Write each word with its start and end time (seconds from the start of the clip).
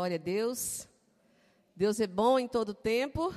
Glória 0.00 0.16
a 0.16 0.18
Deus. 0.18 0.88
Deus 1.76 2.00
é 2.00 2.06
bom 2.06 2.38
em 2.38 2.48
todo 2.48 2.72
tempo. 2.72 3.34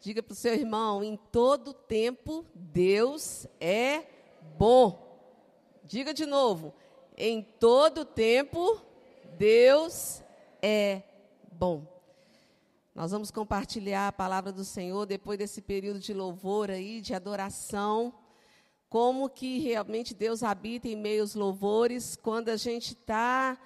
Diga 0.00 0.22
para 0.22 0.32
o 0.32 0.34
seu 0.34 0.54
irmão: 0.54 1.04
em 1.04 1.14
todo 1.30 1.74
tempo, 1.74 2.46
Deus 2.54 3.46
é 3.60 4.02
bom. 4.56 5.20
Diga 5.84 6.14
de 6.14 6.24
novo: 6.24 6.72
em 7.18 7.42
todo 7.42 8.02
tempo, 8.02 8.80
Deus 9.36 10.22
é 10.62 11.02
bom. 11.52 11.86
Nós 12.94 13.10
vamos 13.10 13.30
compartilhar 13.30 14.08
a 14.08 14.12
palavra 14.12 14.52
do 14.52 14.64
Senhor 14.64 15.04
depois 15.04 15.38
desse 15.38 15.60
período 15.60 15.98
de 16.00 16.14
louvor 16.14 16.70
aí, 16.70 17.02
de 17.02 17.12
adoração. 17.12 18.14
Como 18.88 19.28
que 19.28 19.58
realmente 19.58 20.14
Deus 20.14 20.42
habita 20.42 20.88
em 20.88 20.96
meio 20.96 21.20
aos 21.20 21.34
louvores, 21.34 22.16
quando 22.16 22.48
a 22.48 22.56
gente 22.56 22.94
está 22.94 23.58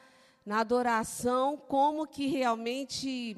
na 0.47 0.61
adoração, 0.61 1.57
como 1.57 2.07
que 2.07 2.29
realmente 2.29 3.37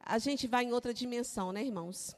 a 0.00 0.18
gente 0.18 0.48
vai 0.48 0.64
em 0.64 0.72
outra 0.72 0.92
dimensão, 0.92 1.52
né, 1.52 1.64
irmãos? 1.64 2.16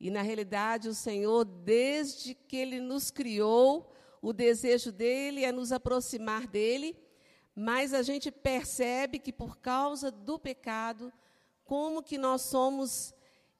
E 0.00 0.10
na 0.10 0.22
realidade, 0.22 0.88
o 0.88 0.94
Senhor, 0.94 1.44
desde 1.44 2.34
que 2.34 2.56
Ele 2.56 2.80
nos 2.80 3.10
criou, 3.10 3.92
o 4.22 4.32
desejo 4.32 4.90
dele 4.90 5.44
é 5.44 5.52
nos 5.52 5.70
aproximar 5.70 6.46
dele, 6.46 6.96
mas 7.54 7.92
a 7.92 8.02
gente 8.02 8.30
percebe 8.30 9.18
que 9.18 9.32
por 9.32 9.58
causa 9.58 10.10
do 10.10 10.38
pecado, 10.38 11.12
como 11.62 12.02
que 12.02 12.16
nós 12.16 12.40
somos 12.40 13.12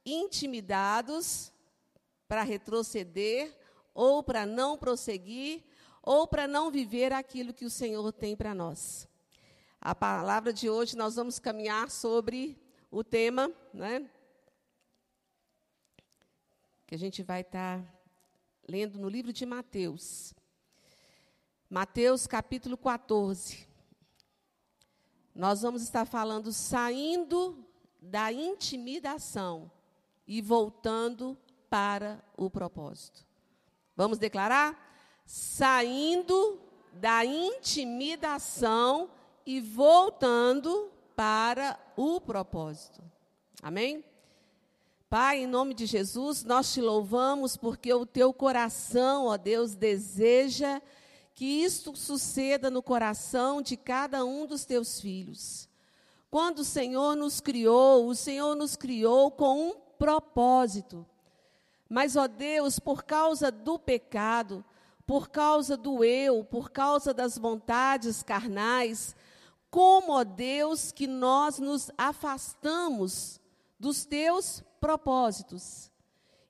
intimidados 0.06 1.52
para 2.26 2.42
retroceder, 2.42 3.54
ou 3.94 4.22
para 4.22 4.46
não 4.46 4.78
prosseguir, 4.78 5.62
ou 6.02 6.26
para 6.26 6.48
não 6.48 6.70
viver 6.70 7.12
aquilo 7.12 7.52
que 7.52 7.66
o 7.66 7.70
Senhor 7.70 8.10
tem 8.10 8.34
para 8.34 8.54
nós. 8.54 9.06
A 9.84 9.96
palavra 9.96 10.52
de 10.52 10.70
hoje 10.70 10.96
nós 10.96 11.16
vamos 11.16 11.40
caminhar 11.40 11.90
sobre 11.90 12.56
o 12.88 13.02
tema, 13.02 13.52
né? 13.74 14.08
Que 16.86 16.94
a 16.94 16.98
gente 16.98 17.20
vai 17.24 17.40
estar 17.40 17.80
tá 17.80 17.94
lendo 18.68 18.96
no 18.96 19.08
livro 19.08 19.32
de 19.32 19.44
Mateus. 19.44 20.34
Mateus 21.68 22.28
capítulo 22.28 22.76
14. 22.76 23.68
Nós 25.34 25.62
vamos 25.62 25.82
estar 25.82 26.04
falando 26.04 26.52
saindo 26.52 27.66
da 28.00 28.32
intimidação 28.32 29.68
e 30.24 30.40
voltando 30.40 31.36
para 31.68 32.24
o 32.36 32.48
propósito. 32.48 33.26
Vamos 33.96 34.16
declarar? 34.16 34.78
Saindo 35.26 36.60
da 36.92 37.24
intimidação 37.24 39.10
e 39.46 39.60
voltando 39.60 40.90
para 41.14 41.78
o 41.96 42.20
propósito. 42.20 43.02
Amém? 43.62 44.04
Pai, 45.08 45.40
em 45.40 45.46
nome 45.46 45.74
de 45.74 45.84
Jesus, 45.84 46.42
nós 46.42 46.72
te 46.72 46.80
louvamos 46.80 47.56
porque 47.56 47.92
o 47.92 48.06
teu 48.06 48.32
coração, 48.32 49.26
ó 49.26 49.36
Deus, 49.36 49.74
deseja 49.74 50.80
que 51.34 51.44
isto 51.44 51.94
suceda 51.94 52.70
no 52.70 52.82
coração 52.82 53.60
de 53.60 53.76
cada 53.76 54.24
um 54.24 54.46
dos 54.46 54.64
teus 54.64 55.00
filhos. 55.00 55.68
Quando 56.30 56.60
o 56.60 56.64
Senhor 56.64 57.14
nos 57.14 57.40
criou, 57.40 58.06
o 58.06 58.14
Senhor 58.14 58.54
nos 58.54 58.74
criou 58.74 59.30
com 59.30 59.68
um 59.68 59.74
propósito. 59.98 61.06
Mas, 61.88 62.16
ó 62.16 62.26
Deus, 62.26 62.78
por 62.78 63.04
causa 63.04 63.50
do 63.50 63.78
pecado, 63.78 64.64
por 65.06 65.28
causa 65.28 65.76
do 65.76 66.02
eu, 66.02 66.42
por 66.42 66.70
causa 66.70 67.12
das 67.12 67.36
vontades 67.36 68.22
carnais, 68.22 69.14
como, 69.72 70.12
ó 70.12 70.22
Deus, 70.22 70.92
que 70.92 71.06
nós 71.06 71.58
nos 71.58 71.90
afastamos 71.96 73.40
dos 73.80 74.04
teus 74.04 74.62
propósitos. 74.78 75.90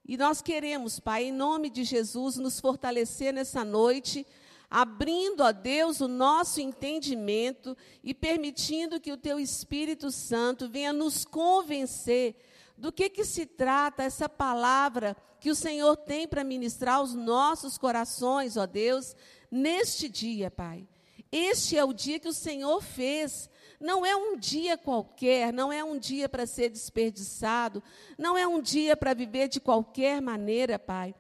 E 0.05 0.17
nós 0.17 0.43
queremos, 0.43 0.99
Pai, 0.99 1.27
em 1.27 1.33
nome 1.33 1.71
de 1.71 1.85
Jesus, 1.85 2.37
nos 2.37 2.59
fortalecer 2.59 3.33
nessa 3.33 3.65
noite, 3.65 4.27
abrindo 4.69 5.45
a 5.45 5.53
Deus 5.53 6.01
o 6.01 6.09
nosso 6.09 6.61
entendimento 6.61 7.77
e 8.03 8.13
permitindo 8.13 9.01
que 9.01 9.13
o 9.13 9.17
Teu 9.17 9.39
Espírito 9.39 10.11
Santo 10.11 10.69
venha 10.69 10.93
nos 10.93 11.25
convencer 11.25 12.35
do 12.77 12.91
que, 12.91 13.09
que 13.09 13.25
se 13.25 13.47
trata 13.47 14.03
essa 14.03 14.29
palavra 14.29 15.17
que 15.39 15.49
o 15.49 15.55
Senhor 15.55 15.97
tem 15.97 16.27
para 16.27 16.43
ministrar 16.43 16.97
aos 16.97 17.15
nossos 17.15 17.79
corações, 17.79 18.57
ó 18.57 18.67
Deus, 18.67 19.15
neste 19.49 20.09
dia, 20.09 20.51
Pai. 20.51 20.89
Este 21.33 21.79
é 21.79 21.85
o 21.85 21.95
dia 21.95 22.21
que 22.21 22.29
o 22.29 22.33
Senhor 22.33 22.83
fez. 22.83 23.49
Não 23.81 24.05
é 24.05 24.15
um 24.15 24.37
dia 24.37 24.77
qualquer, 24.77 25.51
não 25.51 25.73
é 25.73 25.83
um 25.83 25.99
dia 25.99 26.29
para 26.29 26.47
ser 26.47 26.69
desperdiçado, 26.69 27.83
não 28.17 28.39
é 28.39 28.47
um 28.47 28.61
dia 28.61 28.97
para 28.97 29.15
viver 29.15 29.49
de 29.49 29.59
qualquer 29.59 30.21
maneira, 30.21 30.79
Pai. 30.79 31.15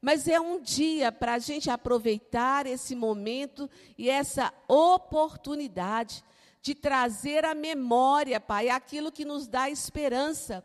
Mas 0.00 0.28
é 0.28 0.40
um 0.40 0.60
dia 0.60 1.10
para 1.10 1.34
a 1.34 1.38
gente 1.38 1.68
aproveitar 1.68 2.64
esse 2.64 2.94
momento 2.94 3.68
e 3.98 4.08
essa 4.08 4.54
oportunidade 4.68 6.24
de 6.62 6.74
trazer 6.74 7.44
à 7.44 7.54
memória, 7.54 8.40
Pai, 8.40 8.68
aquilo 8.68 9.12
que 9.12 9.24
nos 9.24 9.46
dá 9.46 9.68
esperança. 9.68 10.64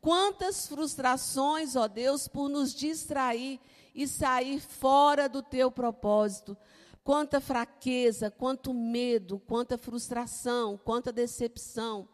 Quantas 0.00 0.68
frustrações, 0.68 1.76
ó 1.76 1.88
Deus, 1.88 2.28
por 2.28 2.48
nos 2.48 2.74
distrair 2.74 3.58
e 3.94 4.06
sair 4.06 4.60
fora 4.60 5.28
do 5.28 5.42
teu 5.42 5.70
propósito 5.70 6.56
quanta 7.04 7.38
fraqueza, 7.38 8.30
quanto 8.30 8.72
medo, 8.72 9.38
quanta 9.38 9.76
frustração, 9.76 10.80
quanta 10.82 11.12
decepção, 11.12 12.08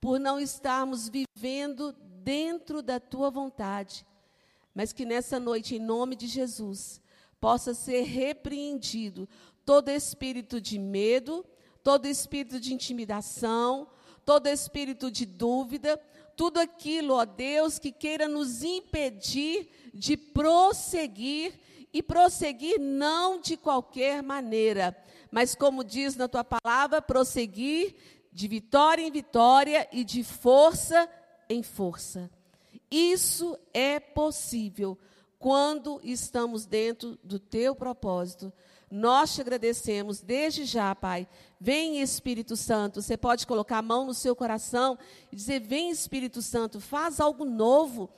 por 0.00 0.20
não 0.20 0.38
estarmos 0.38 1.10
vivendo 1.10 1.92
dentro 2.22 2.80
da 2.80 3.00
tua 3.00 3.30
vontade. 3.30 4.06
Mas 4.72 4.92
que 4.92 5.04
nessa 5.04 5.40
noite, 5.40 5.74
em 5.74 5.80
nome 5.80 6.14
de 6.14 6.28
Jesus, 6.28 7.00
possa 7.40 7.74
ser 7.74 8.02
repreendido 8.02 9.28
todo 9.64 9.90
espírito 9.90 10.60
de 10.60 10.78
medo, 10.78 11.44
todo 11.82 12.06
espírito 12.06 12.60
de 12.60 12.72
intimidação, 12.72 13.88
todo 14.24 14.46
espírito 14.46 15.10
de 15.10 15.26
dúvida, 15.26 16.00
tudo 16.36 16.60
aquilo, 16.60 17.14
ó 17.14 17.24
Deus, 17.24 17.78
que 17.78 17.90
queira 17.90 18.28
nos 18.28 18.62
impedir 18.62 19.68
de 19.92 20.16
prosseguir 20.16 21.58
e 21.92 22.02
prosseguir 22.02 22.78
não 22.78 23.40
de 23.40 23.56
qualquer 23.56 24.22
maneira, 24.22 24.96
mas 25.30 25.54
como 25.54 25.84
diz 25.84 26.16
na 26.16 26.28
tua 26.28 26.44
palavra, 26.44 27.00
prosseguir 27.02 27.94
de 28.32 28.46
vitória 28.46 29.02
em 29.02 29.10
vitória 29.10 29.88
e 29.92 30.04
de 30.04 30.22
força 30.22 31.08
em 31.48 31.62
força. 31.62 32.30
Isso 32.90 33.58
é 33.72 33.98
possível 33.98 34.98
quando 35.38 36.00
estamos 36.02 36.66
dentro 36.66 37.18
do 37.22 37.38
teu 37.38 37.74
propósito. 37.74 38.52
Nós 38.90 39.34
te 39.34 39.40
agradecemos 39.40 40.20
desde 40.20 40.64
já, 40.64 40.94
Pai. 40.94 41.28
Vem 41.60 42.00
Espírito 42.00 42.56
Santo. 42.56 43.02
Você 43.02 43.16
pode 43.16 43.46
colocar 43.46 43.78
a 43.78 43.82
mão 43.82 44.06
no 44.06 44.14
seu 44.14 44.34
coração 44.34 44.98
e 45.30 45.36
dizer: 45.36 45.60
Vem 45.60 45.90
Espírito 45.90 46.40
Santo, 46.40 46.80
faz 46.80 47.20
algo 47.20 47.44
novo 47.44 48.08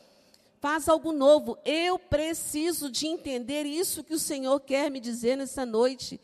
faz 0.61 0.89
algo 0.89 1.11
novo. 1.11 1.59
Eu 1.65 1.99
preciso 1.99 2.91
de 2.91 3.07
entender 3.07 3.65
isso 3.65 4.05
que 4.05 4.15
o 4.15 4.19
Senhor 4.19 4.61
quer 4.61 4.91
me 4.91 5.01
dizer 5.01 5.37
nessa 5.37 5.65
noite. 5.65 6.21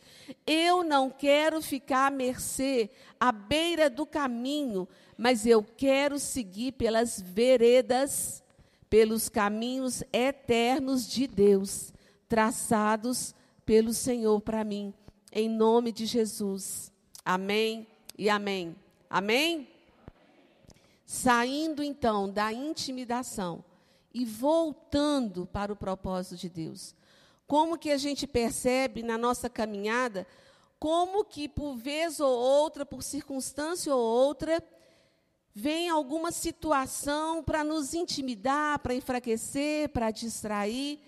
Eu 0.47 0.85
não 0.85 1.11
quero 1.11 1.61
ficar 1.63 2.07
à 2.09 2.11
mercê, 2.11 2.91
à 3.19 3.33
beira 3.33 3.89
do 3.89 4.05
caminho, 4.05 4.87
mas 5.17 5.47
eu 5.47 5.63
quero 5.63 6.19
seguir 6.19 6.73
pelas 6.73 7.21
veredas, 7.21 8.43
pelos 8.91 9.29
caminhos 9.29 10.05
eternos 10.13 11.09
de 11.09 11.27
Deus, 11.27 11.93
traçados 12.29 13.35
pelo 13.65 13.93
Senhor 13.95 14.41
para 14.43 14.63
mim. 14.63 14.93
Em 15.33 15.49
nome 15.49 15.91
de 15.91 16.05
Jesus. 16.05 16.93
Amém 17.25 17.87
e 18.19 18.29
amém. 18.29 18.77
Amém? 19.09 19.69
Saindo 21.07 21.83
então 21.83 22.29
da 22.29 22.53
intimidação 22.53 23.65
e 24.17 24.25
voltando 24.25 25.45
para 25.45 25.71
o 25.71 25.77
propósito 25.77 26.41
de 26.41 26.49
Deus. 26.49 26.95
Como 27.47 27.77
que 27.77 27.91
a 27.91 27.99
gente 27.99 28.27
percebe 28.27 29.03
na 29.03 29.19
nossa 29.19 29.51
caminhada, 29.51 30.27
como 30.79 31.23
que 31.23 31.47
por 31.47 31.77
vez 31.77 32.19
ou 32.19 32.35
outra, 32.35 32.87
por 32.87 33.03
circunstância 33.03 33.95
ou 33.95 34.01
outra, 34.01 34.65
vem 35.55 35.91
alguma 35.91 36.33
situação 36.33 37.45
para 37.45 37.63
nos 37.63 37.93
intimidar, 37.93 38.79
para 38.79 38.95
enfraquecer, 38.95 39.91
para 39.91 40.11
distrair, 40.11 40.99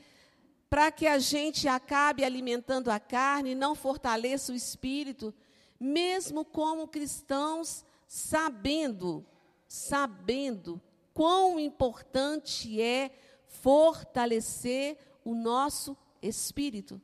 para 0.69 0.93
que 0.93 1.07
a 1.07 1.19
gente 1.19 1.67
acabe 1.67 2.27
alimentando 2.27 2.91
a 2.91 3.01
carne 3.01 3.53
e 3.53 3.55
não 3.55 3.75
fortaleça 3.75 4.53
o 4.53 4.55
espírito, 4.55 5.33
mesmo 5.81 6.45
como 6.45 6.87
cristãos, 6.87 7.87
sabendo, 8.07 9.25
sabendo 9.67 10.79
quão 11.19 11.59
importante 11.59 12.81
é 12.81 13.11
fortalecer 13.49 14.97
o 15.25 15.35
nosso 15.35 15.97
espírito. 16.23 17.03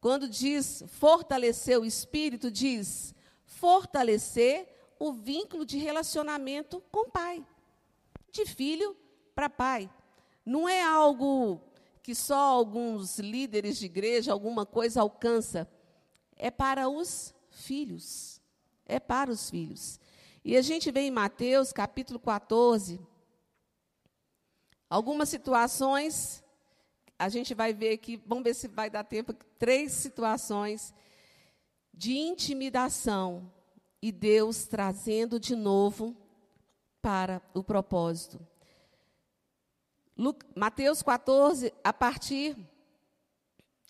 Quando 0.00 0.28
diz 0.28 0.84
fortalecer 0.86 1.76
o 1.76 1.84
espírito, 1.84 2.48
diz 2.48 3.12
fortalecer 3.46 4.68
o 4.96 5.12
vínculo 5.12 5.66
de 5.66 5.76
relacionamento 5.76 6.80
com 6.92 7.08
o 7.08 7.10
pai, 7.10 7.44
de 8.30 8.46
filho 8.46 8.96
para 9.34 9.50
pai. 9.50 9.90
Não 10.44 10.68
é 10.68 10.80
algo 10.80 11.60
que 12.00 12.14
só 12.14 12.38
alguns 12.38 13.18
líderes 13.18 13.76
de 13.76 13.86
igreja, 13.86 14.30
alguma 14.30 14.64
coisa 14.64 15.00
alcança. 15.00 15.68
É 16.36 16.52
para 16.52 16.88
os 16.88 17.34
filhos. 17.50 18.40
É 18.86 19.00
para 19.00 19.32
os 19.32 19.50
filhos. 19.50 19.98
E 20.48 20.56
a 20.56 20.62
gente 20.62 20.92
vê 20.92 21.00
em 21.00 21.10
Mateus, 21.10 21.72
capítulo 21.72 22.20
14, 22.20 23.00
algumas 24.88 25.28
situações, 25.28 26.40
a 27.18 27.28
gente 27.28 27.52
vai 27.52 27.74
ver 27.74 27.94
aqui, 27.94 28.16
vamos 28.24 28.44
ver 28.44 28.54
se 28.54 28.68
vai 28.68 28.88
dar 28.88 29.02
tempo, 29.02 29.34
três 29.58 29.90
situações 29.90 30.94
de 31.92 32.16
intimidação 32.16 33.52
e 34.00 34.12
Deus 34.12 34.68
trazendo 34.68 35.40
de 35.40 35.56
novo 35.56 36.16
para 37.02 37.42
o 37.52 37.64
propósito. 37.64 38.38
Mateus 40.54 41.02
14, 41.02 41.74
a 41.82 41.92
partir 41.92 42.56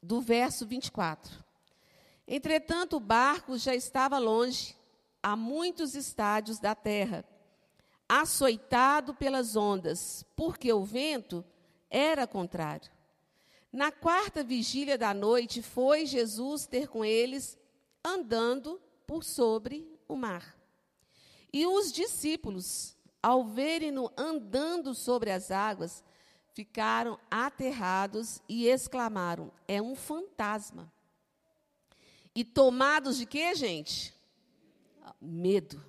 do 0.03 0.23
verso 0.23 0.67
24. 0.67 1.45
Entretanto, 2.27 2.97
o 2.97 3.01
barco 3.01 3.59
já 3.59 3.75
estava 3.75 4.17
longe, 4.17 4.75
a 5.27 5.35
muitos 5.35 5.97
estádios 5.97 6.61
da 6.61 6.73
terra, 6.73 7.25
açoitado 8.09 9.13
pelas 9.13 9.57
ondas, 9.57 10.25
porque 10.37 10.73
o 10.73 10.85
vento 10.85 11.45
era 11.91 12.29
contrário. 12.29 12.89
Na 13.73 13.91
quarta 13.91 14.45
vigília 14.45 14.97
da 14.97 15.13
noite, 15.13 15.63
foi 15.63 16.07
Jesus 16.07 16.69
ter 16.69 16.87
com 16.87 17.05
eles, 17.05 17.59
andando 18.05 18.81
por 19.05 19.25
sobre 19.25 19.93
o 20.07 20.15
mar. 20.15 20.57
E 21.53 21.67
os 21.67 21.91
discípulos, 21.91 22.97
ao 23.21 23.45
verem-no 23.47 24.13
andando 24.17 24.95
sobre 24.95 25.33
as 25.33 25.51
águas, 25.51 26.05
ficaram 26.55 27.19
aterrados 27.29 28.41
e 28.49 28.69
exclamaram: 28.69 29.51
É 29.67 29.83
um 29.83 29.97
fantasma. 29.97 30.89
E 32.33 32.45
tomados 32.45 33.17
de 33.17 33.27
quê, 33.27 33.53
gente? 33.57 34.16
Medo, 35.27 35.85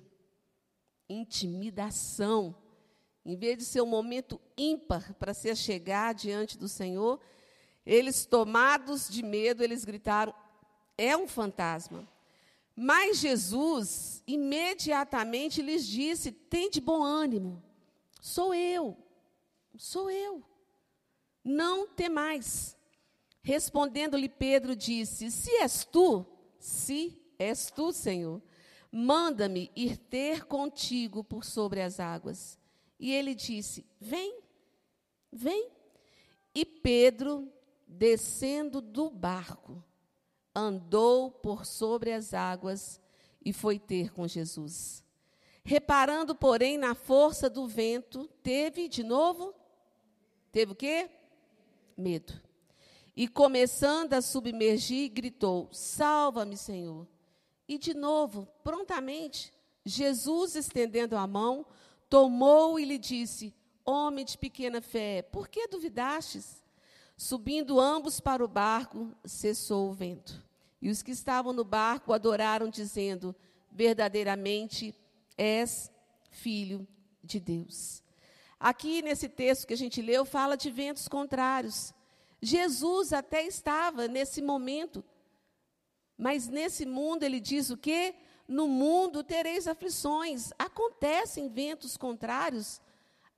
intimidação. 1.08 2.54
Em 3.24 3.36
vez 3.36 3.58
de 3.58 3.64
ser 3.64 3.80
um 3.82 3.86
momento 3.86 4.40
ímpar 4.56 5.14
para 5.14 5.32
se 5.32 5.54
chegar 5.54 6.14
diante 6.14 6.58
do 6.58 6.68
Senhor, 6.68 7.20
eles, 7.84 8.26
tomados 8.26 9.08
de 9.08 9.22
medo, 9.22 9.62
eles 9.62 9.84
gritaram: 9.84 10.34
É 10.96 11.16
um 11.16 11.28
fantasma. 11.28 12.08
Mas 12.74 13.18
Jesus 13.18 14.22
imediatamente 14.26 15.62
lhes 15.62 15.86
disse: 15.86 16.32
Tem 16.32 16.70
de 16.70 16.80
bom 16.80 17.02
ânimo, 17.02 17.62
sou 18.20 18.54
eu, 18.54 18.96
sou 19.76 20.10
eu 20.10 20.44
não 21.48 21.86
temais. 21.86 22.76
Respondendo-lhe 23.42 24.28
Pedro, 24.28 24.76
disse: 24.76 25.30
Se 25.30 25.50
és 25.56 25.84
tu, 25.84 26.26
se 26.58 27.20
és 27.38 27.70
tu, 27.70 27.92
Senhor, 27.92 28.42
manda-me 28.90 29.70
ir 29.74 29.96
ter 29.96 30.44
contigo 30.44 31.22
por 31.22 31.44
sobre 31.44 31.80
as 31.80 32.00
águas. 32.00 32.58
E 32.98 33.12
ele 33.12 33.34
disse: 33.34 33.86
Vem, 34.00 34.40
vem. 35.32 35.70
E 36.54 36.64
Pedro, 36.64 37.52
descendo 37.86 38.80
do 38.80 39.10
barco, 39.10 39.82
andou 40.54 41.30
por 41.30 41.64
sobre 41.64 42.12
as 42.12 42.34
águas 42.34 43.00
e 43.44 43.52
foi 43.52 43.78
ter 43.78 44.12
com 44.12 44.26
Jesus. 44.26 45.04
Reparando, 45.64 46.34
porém, 46.34 46.78
na 46.78 46.94
força 46.94 47.48
do 47.48 47.66
vento, 47.66 48.26
teve 48.42 48.88
de 48.88 49.04
novo, 49.04 49.54
teve 50.50 50.72
o 50.72 50.74
quê? 50.74 51.10
medo. 51.98 52.40
E 53.16 53.26
começando 53.26 54.14
a 54.14 54.22
submergir, 54.22 55.10
gritou: 55.10 55.68
Salva-me, 55.72 56.56
Senhor. 56.56 57.06
E 57.68 57.76
de 57.76 57.92
novo, 57.92 58.48
prontamente, 58.64 59.52
Jesus, 59.84 60.56
estendendo 60.56 61.16
a 61.16 61.26
mão, 61.26 61.66
tomou 62.08 62.80
e 62.80 62.84
lhe 62.84 62.98
disse: 62.98 63.54
Homem 63.84 64.24
de 64.24 64.38
pequena 64.38 64.80
fé, 64.80 65.22
por 65.22 65.48
que 65.48 65.68
duvidastes? 65.68 66.64
Subindo 67.16 67.78
ambos 67.78 68.20
para 68.20 68.44
o 68.44 68.48
barco, 68.48 69.14
cessou 69.24 69.90
o 69.90 69.92
vento. 69.92 70.42
E 70.80 70.88
os 70.88 71.02
que 71.02 71.10
estavam 71.10 71.52
no 71.52 71.64
barco 71.64 72.12
adoraram, 72.12 72.70
dizendo: 72.70 73.34
Verdadeiramente 73.70 74.94
és 75.36 75.90
filho 76.30 76.86
de 77.22 77.38
Deus. 77.38 78.02
Aqui 78.58 79.02
nesse 79.02 79.28
texto 79.28 79.66
que 79.66 79.74
a 79.74 79.76
gente 79.76 80.00
leu, 80.02 80.24
fala 80.24 80.56
de 80.56 80.70
ventos 80.70 81.06
contrários. 81.06 81.92
Jesus 82.40 83.12
até 83.12 83.44
estava 83.44 84.08
nesse 84.08 84.40
momento, 84.40 85.04
mas 86.18 86.48
nesse 86.48 86.84
mundo 86.84 87.22
ele 87.22 87.38
diz 87.38 87.70
o 87.70 87.76
quê? 87.76 88.12
No 88.48 88.66
mundo 88.66 89.22
tereis 89.22 89.68
aflições. 89.68 90.50
Acontecem 90.58 91.48
ventos 91.48 91.96
contrários, 91.96 92.80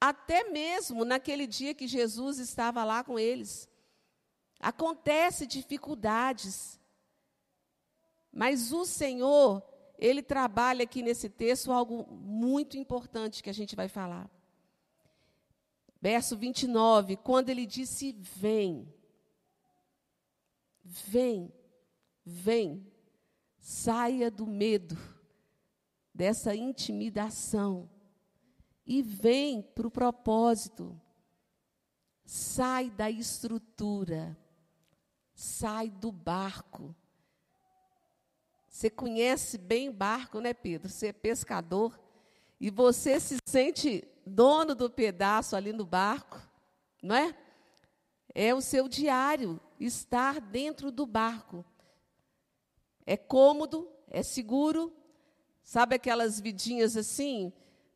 até 0.00 0.44
mesmo 0.44 1.05
naquele 1.05 1.47
dia 1.47 1.75
que 1.75 1.87
Jesus 1.87 2.38
estava 2.38 2.82
lá 2.82 3.05
com 3.05 3.19
eles. 3.19 3.69
Acontece 4.59 5.47
dificuldades. 5.47 6.81
Mas 8.32 8.73
o 8.73 8.87
Senhor, 8.87 9.62
ele 9.99 10.23
trabalha 10.23 10.85
aqui 10.85 11.03
nesse 11.03 11.29
texto 11.29 11.71
algo 11.71 12.06
muito 12.11 12.79
importante 12.79 13.43
que 13.43 13.50
a 13.50 13.55
gente 13.55 13.76
vai 13.76 13.88
falar. 13.88 14.31
Verso 16.00 16.35
29, 16.35 17.17
quando 17.19 17.50
ele 17.50 17.67
disse: 17.67 18.12
Vem, 18.12 18.91
vem, 20.83 21.53
vem, 22.25 22.87
saia 23.58 24.31
do 24.31 24.46
medo, 24.46 24.96
dessa 26.14 26.55
intimidação, 26.55 27.88
e 28.87 29.02
vem 29.02 29.62
para 29.62 29.87
o 29.87 29.90
propósito. 29.90 31.00
Sai 32.25 32.90
da 32.90 33.11
estrutura, 33.11 34.37
sai 35.34 35.88
do 35.90 36.11
barco. 36.11 36.94
Você 38.68 38.88
conhece 38.88 39.59
bem 39.59 39.90
barco, 39.90 40.40
né, 40.40 40.54
Pedro? 40.54 40.88
Você 40.88 41.09
é 41.09 41.12
pescador 41.12 42.00
e 42.61 42.71
você 42.71 43.18
se 43.18 43.37
sente 43.47 44.06
dono 44.25 44.75
do 44.75 44.88
pedaço 44.90 45.56
ali 45.56 45.73
no 45.73 45.85
barco, 45.85 46.40
não 47.02 47.14
é? 47.14 47.37
É 48.35 48.54
o 48.54 48.61
seu 48.61 48.88
diário 48.88 49.61
estar 49.78 50.40
dentro 50.40 50.90
do 50.92 51.04
barco. 51.04 51.64
É 53.11 53.17
cômodo, 53.17 53.90
é 54.07 54.23
seguro. 54.23 54.93
Sabe 55.64 55.97
aquelas 55.97 56.38
vidinhas 56.38 56.97
assim? 56.97 57.52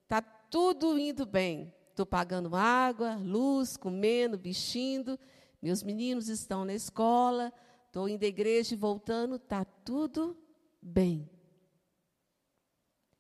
Tá 0.09 0.21
tudo 0.21 0.99
indo 0.99 1.25
bem. 1.25 1.73
Estou 1.91 2.05
pagando 2.05 2.57
água, 2.57 3.15
luz, 3.15 3.77
comendo, 3.77 4.37
vestindo. 4.37 5.17
Meus 5.63 5.85
meninos 5.85 6.27
estão 6.27 6.65
na 6.65 6.75
escola. 6.75 7.53
Estou 7.87 8.09
indo 8.09 8.25
à 8.25 8.27
igreja 8.27 8.75
e 8.75 8.77
voltando. 8.77 9.39
Tá 9.39 9.65
tudo 9.65 10.37
bem. 10.83 11.31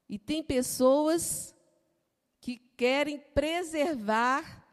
E 0.08 0.18
tem 0.18 0.42
pessoas 0.42 1.54
que 2.40 2.56
querem 2.76 3.20
preservar 3.20 4.66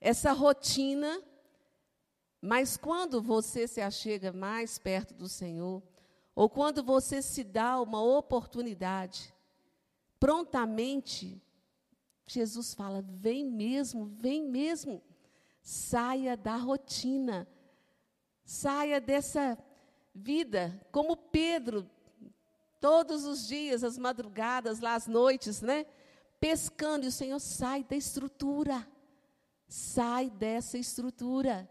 essa 0.00 0.30
rotina, 0.30 1.20
mas 2.40 2.76
quando 2.76 3.20
você 3.20 3.66
se 3.66 3.80
achega 3.80 4.32
mais 4.32 4.78
perto 4.78 5.12
do 5.14 5.28
Senhor, 5.28 5.82
ou 6.40 6.48
quando 6.48 6.82
você 6.82 7.20
se 7.20 7.44
dá 7.44 7.78
uma 7.78 8.02
oportunidade, 8.02 9.30
prontamente, 10.18 11.38
Jesus 12.26 12.72
fala: 12.72 13.04
vem 13.06 13.44
mesmo, 13.44 14.06
vem 14.06 14.42
mesmo, 14.42 15.02
saia 15.60 16.38
da 16.38 16.56
rotina, 16.56 17.46
saia 18.42 18.98
dessa 19.02 19.58
vida, 20.14 20.80
como 20.90 21.14
Pedro, 21.14 21.86
todos 22.80 23.26
os 23.26 23.46
dias, 23.46 23.84
as 23.84 23.98
madrugadas, 23.98 24.80
lá 24.80 24.94
as 24.94 25.06
noites, 25.06 25.60
né? 25.60 25.84
pescando, 26.40 27.04
e 27.04 27.08
o 27.08 27.12
Senhor 27.12 27.38
sai 27.38 27.84
da 27.84 27.96
estrutura. 27.96 28.88
Sai 29.68 30.30
dessa 30.30 30.78
estrutura. 30.78 31.68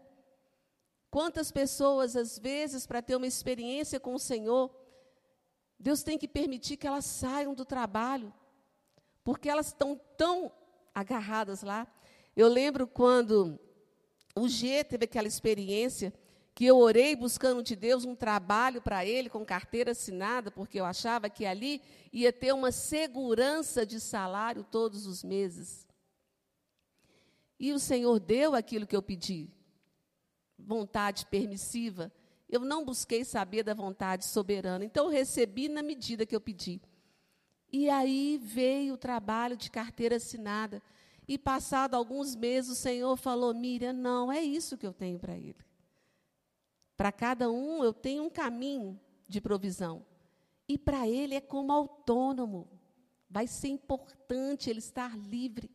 Quantas 1.10 1.50
pessoas, 1.50 2.14
às 2.14 2.38
vezes, 2.38 2.86
para 2.86 3.02
ter 3.02 3.16
uma 3.16 3.26
experiência 3.26 3.98
com 3.98 4.14
o 4.14 4.18
Senhor, 4.18 4.70
Deus 5.78 6.02
tem 6.02 6.16
que 6.16 6.28
permitir 6.28 6.76
que 6.76 6.86
elas 6.86 7.04
saiam 7.04 7.54
do 7.54 7.64
trabalho, 7.64 8.32
porque 9.24 9.48
elas 9.48 9.68
estão 9.68 10.00
tão 10.16 10.52
agarradas 10.94 11.62
lá. 11.62 11.86
Eu 12.36 12.48
lembro 12.48 12.86
quando 12.86 13.58
o 14.36 14.48
G 14.48 14.84
teve 14.84 15.04
aquela 15.04 15.26
experiência 15.26 16.12
que 16.54 16.66
eu 16.66 16.76
orei 16.76 17.16
buscando 17.16 17.62
de 17.62 17.74
Deus 17.74 18.04
um 18.04 18.14
trabalho 18.14 18.82
para 18.82 19.04
ele 19.04 19.30
com 19.30 19.44
carteira 19.44 19.92
assinada, 19.92 20.50
porque 20.50 20.78
eu 20.78 20.84
achava 20.84 21.30
que 21.30 21.46
ali 21.46 21.82
ia 22.12 22.32
ter 22.32 22.52
uma 22.52 22.70
segurança 22.70 23.84
de 23.84 23.98
salário 23.98 24.62
todos 24.62 25.06
os 25.06 25.24
meses. 25.24 25.86
E 27.58 27.72
o 27.72 27.78
Senhor 27.78 28.20
deu 28.20 28.54
aquilo 28.54 28.86
que 28.86 28.94
eu 28.94 29.02
pedi. 29.02 29.50
Vontade 30.66 31.26
permissiva. 31.26 32.12
Eu 32.48 32.60
não 32.60 32.84
busquei 32.84 33.24
saber 33.24 33.62
da 33.62 33.74
vontade 33.74 34.24
soberana. 34.24 34.84
Então 34.84 35.06
eu 35.06 35.10
recebi 35.10 35.68
na 35.68 35.82
medida 35.82 36.26
que 36.26 36.34
eu 36.34 36.40
pedi. 36.40 36.80
E 37.72 37.88
aí 37.88 38.38
veio 38.42 38.94
o 38.94 38.98
trabalho 38.98 39.56
de 39.56 39.70
carteira 39.70 40.16
assinada. 40.16 40.82
E 41.28 41.38
passado 41.38 41.94
alguns 41.94 42.34
meses, 42.34 42.70
o 42.70 42.74
Senhor 42.74 43.16
falou: 43.16 43.54
Miriam, 43.54 43.92
não, 43.92 44.32
é 44.32 44.42
isso 44.42 44.76
que 44.76 44.86
eu 44.86 44.92
tenho 44.92 45.18
para 45.18 45.36
ele. 45.36 45.56
Para 46.96 47.12
cada 47.12 47.50
um 47.50 47.84
eu 47.84 47.94
tenho 47.94 48.24
um 48.24 48.30
caminho 48.30 49.00
de 49.28 49.40
provisão. 49.40 50.04
E 50.68 50.76
para 50.76 51.08
ele 51.08 51.34
é 51.34 51.40
como 51.40 51.72
autônomo. 51.72 52.68
Vai 53.28 53.46
ser 53.46 53.68
importante 53.68 54.68
ele 54.68 54.80
estar 54.80 55.16
livre 55.16 55.70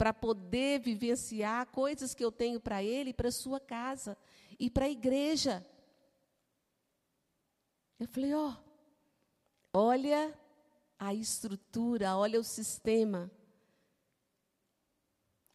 para 0.00 0.14
poder 0.14 0.80
vivenciar 0.80 1.66
coisas 1.66 2.14
que 2.14 2.24
eu 2.24 2.32
tenho 2.32 2.58
para 2.58 2.82
ele 2.82 3.12
para 3.12 3.30
sua 3.30 3.60
casa 3.60 4.16
e 4.58 4.70
para 4.70 4.86
a 4.86 4.90
igreja. 4.90 5.62
Eu 7.98 8.08
falei, 8.08 8.32
ó, 8.32 8.48
oh, 9.74 9.78
olha 9.78 10.34
a 10.98 11.12
estrutura, 11.12 12.16
olha 12.16 12.40
o 12.40 12.42
sistema. 12.42 13.30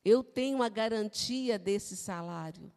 Eu 0.03 0.23
tenho 0.23 0.61
a 0.61 0.69
garantia 0.69 1.57
desse 1.57 1.97
salário. 1.97 2.71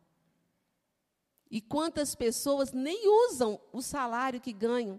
E 1.51 1.61
quantas 1.61 2.15
pessoas 2.15 2.73
nem 2.73 3.07
usam 3.27 3.61
o 3.75 3.83
salário 3.83 4.41
que 4.41 4.55
ganham? 4.55 4.99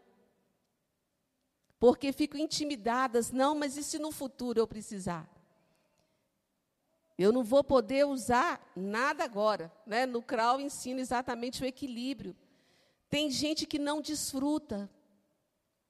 Porque 1.80 2.14
ficam 2.14 2.40
intimidadas, 2.40 3.32
não, 3.32 3.56
mas 3.56 3.76
e 3.76 3.84
se 3.84 3.98
no 3.98 4.12
futuro 4.12 4.60
eu 4.60 4.68
precisar? 4.68 5.39
Eu 7.22 7.34
não 7.34 7.44
vou 7.44 7.62
poder 7.62 8.06
usar 8.06 8.66
nada 8.74 9.26
agora. 9.26 9.70
Né? 9.86 10.06
No 10.06 10.22
CRAU 10.24 10.62
ensina 10.62 11.02
exatamente 11.02 11.62
o 11.62 11.66
equilíbrio. 11.66 12.34
Tem 13.10 13.30
gente 13.30 13.66
que 13.66 13.78
não 13.78 14.00
desfruta. 14.00 14.90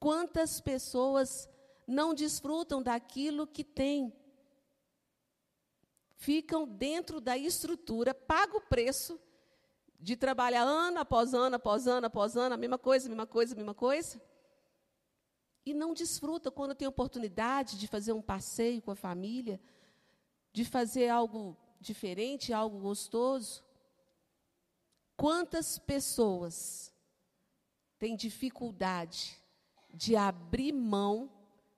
Quantas 0.00 0.60
pessoas 0.60 1.48
não 1.86 2.12
desfrutam 2.12 2.82
daquilo 2.82 3.46
que 3.46 3.62
têm? 3.62 4.12
Ficam 6.16 6.66
dentro 6.66 7.20
da 7.20 7.38
estrutura, 7.38 8.12
pagam 8.12 8.56
o 8.56 8.62
preço 8.62 9.16
de 10.00 10.16
trabalhar 10.16 10.62
ano 10.64 10.98
após 10.98 11.32
ano, 11.32 11.54
após 11.54 11.86
ano, 11.86 12.06
após 12.08 12.36
ano, 12.36 12.56
a 12.56 12.58
mesma 12.58 12.76
coisa, 12.76 13.06
a 13.06 13.08
mesma 13.08 13.26
coisa, 13.26 13.54
a 13.54 13.56
mesma 13.56 13.74
coisa. 13.74 14.20
E 15.64 15.72
não 15.72 15.94
desfruta 15.94 16.50
quando 16.50 16.74
tem 16.74 16.88
oportunidade 16.88 17.78
de 17.78 17.86
fazer 17.86 18.12
um 18.12 18.22
passeio 18.22 18.82
com 18.82 18.90
a 18.90 18.96
família, 18.96 19.60
de 20.52 20.64
fazer 20.64 21.08
algo 21.08 21.56
diferente, 21.80 22.52
algo 22.52 22.78
gostoso. 22.78 23.64
Quantas 25.16 25.78
pessoas 25.78 26.92
têm 27.98 28.16
dificuldade 28.16 29.38
de 29.92 30.16
abrir 30.16 30.72
mão 30.72 31.30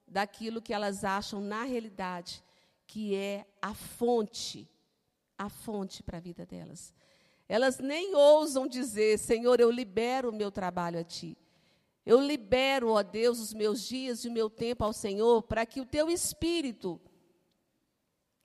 daquilo 0.06 0.62
que 0.62 0.72
elas 0.72 1.04
acham 1.04 1.40
na 1.40 1.64
realidade 1.64 2.44
que 2.86 3.14
é 3.14 3.46
a 3.62 3.72
fonte, 3.72 4.68
a 5.38 5.48
fonte 5.48 6.02
para 6.02 6.18
a 6.18 6.20
vida 6.20 6.44
delas. 6.44 6.92
Elas 7.48 7.78
nem 7.78 8.14
ousam 8.14 8.66
dizer: 8.66 9.18
Senhor, 9.18 9.60
eu 9.60 9.70
libero 9.70 10.28
o 10.28 10.34
meu 10.34 10.50
trabalho 10.50 10.98
a 10.98 11.04
Ti. 11.04 11.36
Eu 12.04 12.20
libero, 12.20 12.90
ó 12.90 13.02
Deus, 13.02 13.38
os 13.38 13.54
meus 13.54 13.82
dias 13.86 14.24
e 14.24 14.28
o 14.28 14.32
meu 14.32 14.50
tempo 14.50 14.84
ao 14.84 14.92
Senhor, 14.92 15.42
para 15.42 15.64
que 15.64 15.80
o 15.80 15.86
Teu 15.86 16.10
Espírito 16.10 17.00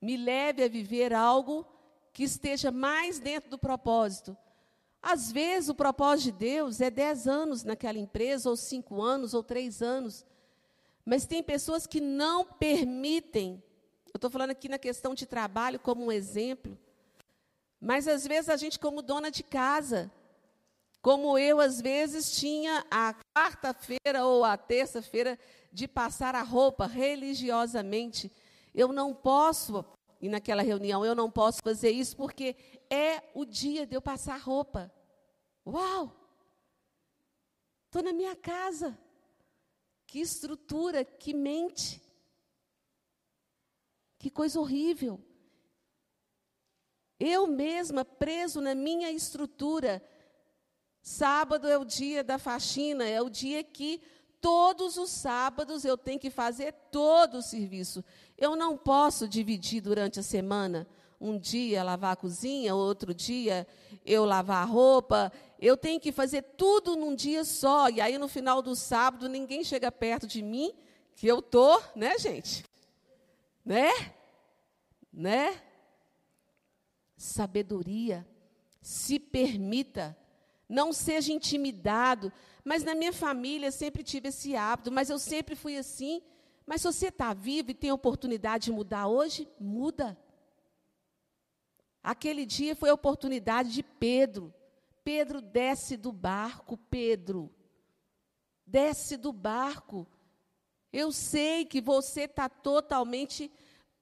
me 0.02 0.18
leve 0.18 0.64
a 0.64 0.68
viver 0.68 1.14
algo 1.14 1.66
que 2.14 2.24
esteja 2.24 2.72
mais 2.72 3.20
dentro 3.20 3.50
do 3.50 3.58
propósito. 3.58 4.36
Às 5.02 5.32
vezes, 5.32 5.70
o 5.70 5.76
propósito 5.76 6.26
de 6.26 6.32
Deus 6.40 6.82
é 6.82 6.90
dez 6.90 7.28
anos 7.28 7.64
naquela 7.64 7.98
empresa, 7.98 8.50
ou 8.50 8.58
cinco 8.58 9.02
anos, 9.02 9.34
ou 9.34 9.44
três 9.44 9.82
anos. 9.82 10.26
Mas 11.06 11.26
tem 11.26 11.42
pessoas 11.42 11.88
que 11.88 12.02
não 12.02 12.44
permitem. 12.46 13.64
Eu 14.08 14.18
estou 14.18 14.30
falando 14.30 14.52
aqui 14.52 14.68
na 14.68 14.78
questão 14.78 15.14
de 15.14 15.26
trabalho 15.26 15.80
como 15.80 16.06
um 16.06 16.12
exemplo. 16.12 16.78
Mas 17.80 18.08
às 18.08 18.26
vezes 18.26 18.50
a 18.50 18.58
gente, 18.58 18.80
como 18.80 19.02
dona 19.02 19.30
de 19.30 19.44
casa, 19.44 20.12
como 21.02 21.38
eu, 21.38 21.62
às 21.62 21.80
vezes, 21.80 22.36
tinha 22.38 22.86
a 22.92 23.16
quarta-feira 23.34 24.26
ou 24.26 24.44
a 24.44 24.58
terça-feira 24.58 25.40
de 25.72 25.88
passar 25.88 26.36
a 26.36 26.42
roupa 26.42 26.88
religiosamente. 26.88 28.32
Eu 28.78 28.94
não 28.94 29.12
posso, 29.12 29.84
e 30.22 30.30
naquela 30.30 30.62
reunião, 30.62 31.04
eu 31.04 31.16
não 31.16 31.32
posso 31.32 31.64
fazer 31.64 31.90
isso 31.90 32.16
porque 32.16 32.56
é 32.92 33.24
o 33.34 33.44
dia 33.44 33.88
de 33.88 33.96
eu 33.96 34.02
passar 34.02 34.40
roupa. 34.40 34.94
Uau! 35.66 36.16
Estou 37.88 38.04
na 38.04 38.14
minha 38.14 38.36
casa. 38.36 38.96
Que 40.06 40.20
estrutura, 40.20 41.04
que 41.04 41.34
mente. 41.34 42.00
Que 44.20 44.30
coisa 44.30 44.60
horrível. 44.60 45.20
Eu 47.20 47.48
mesma, 47.48 48.06
preso 48.06 48.62
na 48.62 48.76
minha 48.76 49.10
estrutura. 49.10 50.08
Sábado 51.02 51.68
é 51.68 51.80
o 51.80 51.84
dia 51.84 52.24
da 52.24 52.38
faxina, 52.38 53.08
é 53.08 53.20
o 53.24 53.30
dia 53.30 53.64
que 53.64 54.04
todos 54.40 54.98
os 54.98 55.10
sábados 55.10 55.84
eu 55.84 55.98
tenho 55.98 56.20
que 56.20 56.30
fazer 56.30 56.74
todo 56.92 57.40
o 57.40 57.42
serviço. 57.42 58.04
Eu 58.38 58.56
não 58.56 58.78
posso 58.78 59.28
dividir 59.28 59.82
durante 59.82 60.20
a 60.20 60.24
semana. 60.24 60.88
Um 61.20 61.40
dia 61.40 61.84
lavar 61.84 62.14
a 62.14 62.16
cozinha, 62.16 62.76
outro 62.76 63.14
dia 63.14 63.68
eu 64.06 64.24
lavar 64.24 64.62
a 64.62 64.66
roupa. 64.66 65.32
Eu 65.60 65.76
tenho 65.76 66.00
que 66.00 66.12
fazer 66.12 66.44
tudo 66.56 66.96
num 66.96 67.16
dia 67.16 67.44
só. 67.44 67.90
E 67.90 68.00
aí, 68.00 68.18
no 68.18 68.28
final 68.28 68.62
do 68.62 68.76
sábado, 68.76 69.28
ninguém 69.28 69.64
chega 69.64 69.92
perto 69.92 70.28
de 70.28 70.44
mim, 70.44 70.74
que 71.16 71.26
eu 71.26 71.42
tô, 71.42 71.82
né, 71.96 72.18
gente? 72.20 72.64
Né? 73.66 73.92
Né? 75.12 75.62
sabedoria. 77.18 78.26
Se 78.82 79.20
permita, 79.20 80.16
não 80.70 80.94
seja 80.94 81.34
intimidado. 81.34 82.32
Mas 82.64 82.84
na 82.84 82.94
minha 82.94 83.12
família 83.12 83.72
sempre 83.72 84.04
tive 84.04 84.30
esse 84.30 84.56
hábito, 84.56 84.92
mas 84.92 85.10
eu 85.10 85.18
sempre 85.20 85.56
fui 85.56 85.78
assim. 85.78 86.22
Mas 86.68 86.82
se 86.82 86.88
você 86.92 87.08
está 87.08 87.34
vivo 87.34 87.72
e 87.72 87.74
tem 87.74 87.94
oportunidade 87.94 88.66
de 88.66 88.72
mudar 88.74 89.08
hoje, 89.08 89.48
muda. 89.58 90.18
Aquele 92.04 92.46
dia 92.46 92.76
foi 92.76 92.90
a 92.90 92.94
oportunidade 92.94 93.72
de 93.72 93.82
Pedro. 93.82 94.54
Pedro 95.02 95.42
desce 95.42 95.96
do 95.96 96.12
barco, 96.12 96.78
Pedro. 96.78 97.50
Desce 98.66 99.16
do 99.16 99.32
barco. 99.32 100.06
Eu 100.92 101.14
sei 101.14 101.64
que 101.64 101.80
você 101.80 102.24
está 102.24 102.50
totalmente 102.50 103.50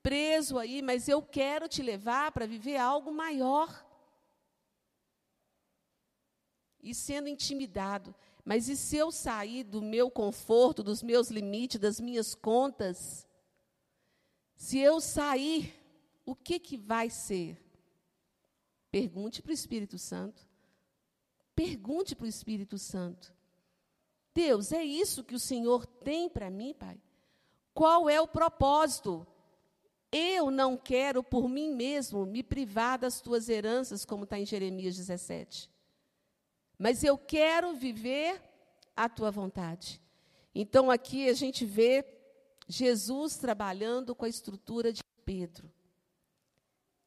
preso 0.01 0.57
aí, 0.57 0.81
mas 0.81 1.07
eu 1.07 1.21
quero 1.21 1.67
te 1.67 1.83
levar 1.83 2.31
para 2.31 2.47
viver 2.47 2.77
algo 2.77 3.13
maior. 3.13 3.85
E 6.81 6.95
sendo 6.95 7.27
intimidado. 7.27 8.13
Mas 8.45 8.69
e 8.69 8.77
se 8.77 8.95
eu 8.95 9.11
sair 9.11 9.63
do 9.63 9.81
meu 9.81 10.11
conforto, 10.11 10.83
dos 10.83 11.01
meus 11.01 11.29
limites, 11.29 11.79
das 11.79 11.99
minhas 11.99 12.35
contas? 12.35 13.27
Se 14.55 14.77
eu 14.77 15.01
sair, 15.01 15.73
o 16.23 16.35
que, 16.35 16.59
que 16.59 16.77
vai 16.77 17.09
ser? 17.09 17.59
Pergunte 18.91 19.41
para 19.41 19.49
o 19.49 19.53
Espírito 19.53 19.97
Santo. 19.97 20.47
Pergunte 21.55 22.15
para 22.15 22.25
o 22.25 22.29
Espírito 22.29 22.77
Santo. 22.77 23.33
Deus, 24.31 24.71
é 24.71 24.83
isso 24.83 25.23
que 25.23 25.33
o 25.33 25.39
Senhor 25.39 25.87
tem 25.87 26.29
para 26.29 26.49
mim, 26.51 26.73
Pai? 26.73 27.01
Qual 27.73 28.07
é 28.07 28.21
o 28.21 28.27
propósito? 28.27 29.25
Eu 30.11 30.51
não 30.51 30.77
quero 30.77 31.23
por 31.23 31.49
mim 31.49 31.73
mesmo 31.73 32.25
me 32.25 32.43
privar 32.43 32.99
das 32.99 33.19
tuas 33.21 33.49
heranças, 33.49 34.05
como 34.05 34.23
está 34.23 34.37
em 34.37 34.45
Jeremias 34.45 34.95
17. 34.95 35.69
Mas 36.77 37.03
eu 37.03 37.17
quero 37.17 37.73
viver 37.75 38.41
a 38.95 39.07
tua 39.09 39.31
vontade. 39.31 40.01
Então 40.53 40.89
aqui 40.89 41.29
a 41.29 41.33
gente 41.33 41.65
vê 41.65 42.05
Jesus 42.67 43.37
trabalhando 43.37 44.15
com 44.15 44.25
a 44.25 44.29
estrutura 44.29 44.91
de 44.91 45.03
Pedro. 45.23 45.71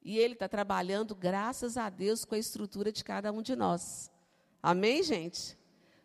E 0.03 0.19
ele 0.19 0.35
está 0.35 0.49
trabalhando, 0.49 1.15
graças 1.15 1.77
a 1.77 1.91
Deus, 1.91 2.25
com 2.25 2.35
a 2.35 2.39
estrutura 2.39 2.93
de 2.93 3.05
cada 3.05 3.33
um 3.33 3.43
de 3.43 3.55
nós. 3.57 4.11
Amém, 4.63 5.03
gente? 5.03 5.59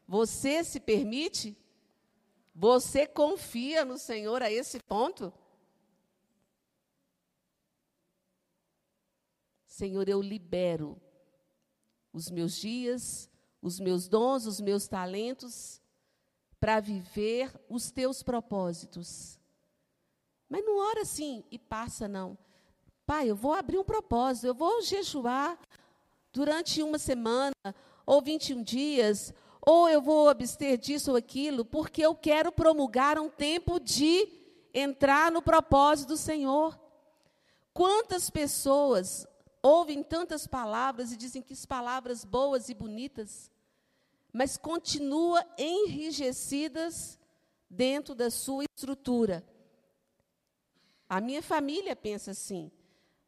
Você 0.08 0.64
se 0.64 0.80
permite? 0.80 1.58
Você 2.56 3.08
confia 3.08 3.86
no 3.86 3.98
Senhor 3.98 4.42
a 4.44 4.52
esse 4.52 4.80
ponto? 4.84 5.34
Senhor, 9.66 10.08
eu 10.08 10.22
libero 10.22 11.02
os 12.12 12.30
meus 12.30 12.56
dias, 12.56 13.30
os 13.64 13.80
meus 13.80 14.10
dons, 14.10 14.46
os 14.46 14.60
meus 14.60 14.88
talentos, 14.88 15.82
para 16.60 16.82
viver 16.82 17.50
os 17.70 17.90
teus 17.90 18.22
propósitos. 18.22 19.40
Mas 20.50 20.64
não 20.66 20.78
ora 20.78 21.02
assim 21.02 21.44
e 21.50 21.58
passa, 21.58 22.08
não. 22.08 22.38
Pai, 23.06 23.30
eu 23.30 23.36
vou 23.36 23.54
abrir 23.54 23.78
um 23.78 23.84
propósito, 23.84 24.48
eu 24.48 24.54
vou 24.54 24.82
jejuar 24.82 25.58
durante 26.32 26.84
uma 26.84 27.00
semana, 27.00 27.56
ou 28.06 28.22
21 28.22 28.62
dias, 28.62 29.34
ou 29.62 29.90
eu 29.90 30.02
vou 30.02 30.28
abster 30.28 30.78
disso 30.78 31.12
ou 31.12 31.18
aquilo, 31.18 31.64
porque 31.64 32.02
eu 32.02 32.14
quero 32.14 32.52
promulgar 32.52 33.18
um 33.18 33.30
tempo 33.30 33.80
de 33.80 34.28
entrar 34.74 35.32
no 35.32 35.42
propósito 35.42 36.10
do 36.10 36.18
Senhor. 36.18 36.78
Quantas 37.74 38.30
pessoas 38.30 39.26
ouvem 39.62 40.04
tantas 40.04 40.46
palavras 40.46 41.14
e 41.14 41.18
dizem 41.18 41.42
que 41.42 41.54
as 41.54 41.66
palavras 41.66 42.26
boas 42.26 42.68
e 42.68 42.74
bonitas, 42.74 43.50
mas 44.34 44.58
continua 44.58 45.46
enrijecidas 45.60 47.20
dentro 47.70 48.16
da 48.16 48.32
sua 48.32 48.66
estrutura. 48.76 49.46
A 51.08 51.22
minha 51.22 51.44
família 51.44 51.96
pensa 51.96 52.32
assim. 52.32 52.72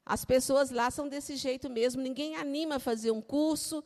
As 0.04 0.26
pessoas 0.26 0.72
lá 0.72 0.90
são 0.90 1.08
desse 1.08 1.36
jeito 1.36 1.70
mesmo. 1.70 2.02
Ninguém 2.02 2.36
anima 2.36 2.76
a 2.76 2.80
fazer 2.80 3.12
um 3.12 3.22
curso, 3.22 3.84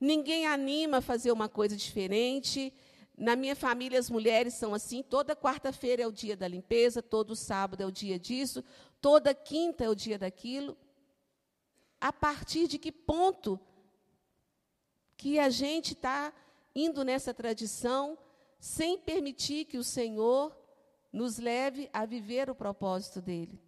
ninguém 0.00 0.46
anima 0.46 0.98
a 0.98 1.02
fazer 1.02 1.32
uma 1.32 1.48
coisa 1.48 1.76
diferente. 1.76 2.72
Na 3.18 3.34
minha 3.34 3.56
família, 3.56 3.98
as 3.98 4.08
mulheres 4.08 4.54
são 4.54 4.72
assim. 4.72 5.02
Toda 5.02 5.34
quarta-feira 5.34 6.04
é 6.04 6.06
o 6.06 6.12
dia 6.12 6.36
da 6.36 6.46
limpeza, 6.46 7.02
todo 7.02 7.34
sábado 7.34 7.82
é 7.82 7.86
o 7.86 7.92
dia 7.92 8.18
disso, 8.18 8.64
toda 9.00 9.34
quinta 9.34 9.84
é 9.84 9.88
o 9.88 9.94
dia 9.94 10.18
daquilo. 10.18 10.76
A 12.00 12.12
partir 12.12 12.68
de 12.68 12.78
que 12.78 12.92
ponto 12.92 13.60
que 15.16 15.38
a 15.38 15.50
gente 15.50 15.92
está 15.92 16.32
indo 16.74 17.04
nessa 17.04 17.32
tradição 17.34 18.18
sem 18.58 18.98
permitir 18.98 19.64
que 19.64 19.78
o 19.78 19.84
Senhor 19.84 20.56
nos 21.12 21.38
leve 21.38 21.88
a 21.92 22.04
viver 22.04 22.50
o 22.50 22.54
propósito 22.54 23.20
dele. 23.20 23.60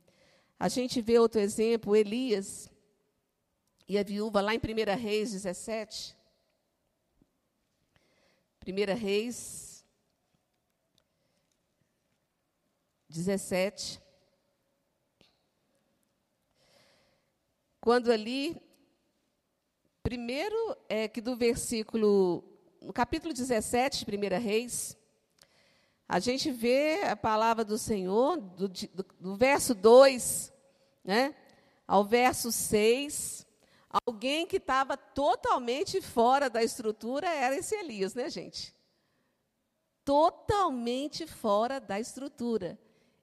A 0.59 0.68
gente 0.68 1.00
vê 1.00 1.18
outro 1.18 1.40
exemplo, 1.40 1.97
Elias 1.97 2.71
e 3.88 3.99
a 3.99 4.02
viúva, 4.02 4.40
lá 4.40 4.54
em 4.54 4.59
1 4.59 4.97
Reis 5.00 5.32
17. 5.32 6.16
1 8.64 8.94
Reis 8.97 9.85
17. 13.09 14.00
Quando 17.80 18.12
ali, 18.12 18.62
primeiro 20.02 20.56
é 20.88 21.09
que 21.09 21.21
do 21.21 21.37
versículo, 21.37 22.44
no 22.82 22.92
capítulo 22.92 23.32
17 23.32 24.04
de 24.04 24.16
1 24.16 24.40
Reis, 24.40 24.96
a 26.08 26.18
gente 26.18 26.50
vê 26.50 27.02
a 27.04 27.16
palavra 27.16 27.64
do 27.64 27.78
Senhor, 27.78 28.36
do, 28.38 28.68
do, 28.68 29.06
do 29.18 29.36
verso 29.36 29.74
2 29.74 30.52
né, 31.04 31.34
ao 31.86 32.04
verso 32.04 32.50
6. 32.50 33.46
Alguém 34.06 34.46
que 34.46 34.56
estava 34.56 34.96
totalmente 34.96 36.00
fora 36.00 36.50
da 36.50 36.62
estrutura 36.62 37.28
era 37.28 37.56
esse 37.56 37.74
Elias, 37.74 38.14
né, 38.14 38.28
gente? 38.28 38.74
Totalmente 40.04 41.26
fora 41.26 41.78
da 41.78 42.00
estrutura. 42.00 42.78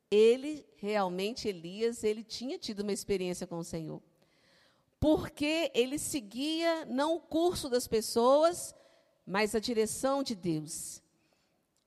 Ele, 0.10 0.66
realmente, 0.78 1.48
Elias, 1.48 2.04
ele 2.04 2.24
tinha 2.24 2.58
tido 2.58 2.80
uma 2.82 2.94
experiência 2.94 3.46
com 3.46 3.58
o 3.58 3.64
Senhor. 3.64 4.02
Porque 5.00 5.72
ele 5.74 5.98
seguia 5.98 6.86
não 6.86 7.16
o 7.16 7.20
curso 7.20 7.70
das 7.70 7.88
pessoas, 7.88 8.76
mas 9.30 9.54
a 9.54 9.60
direção 9.60 10.24
de 10.24 10.34
Deus. 10.34 11.04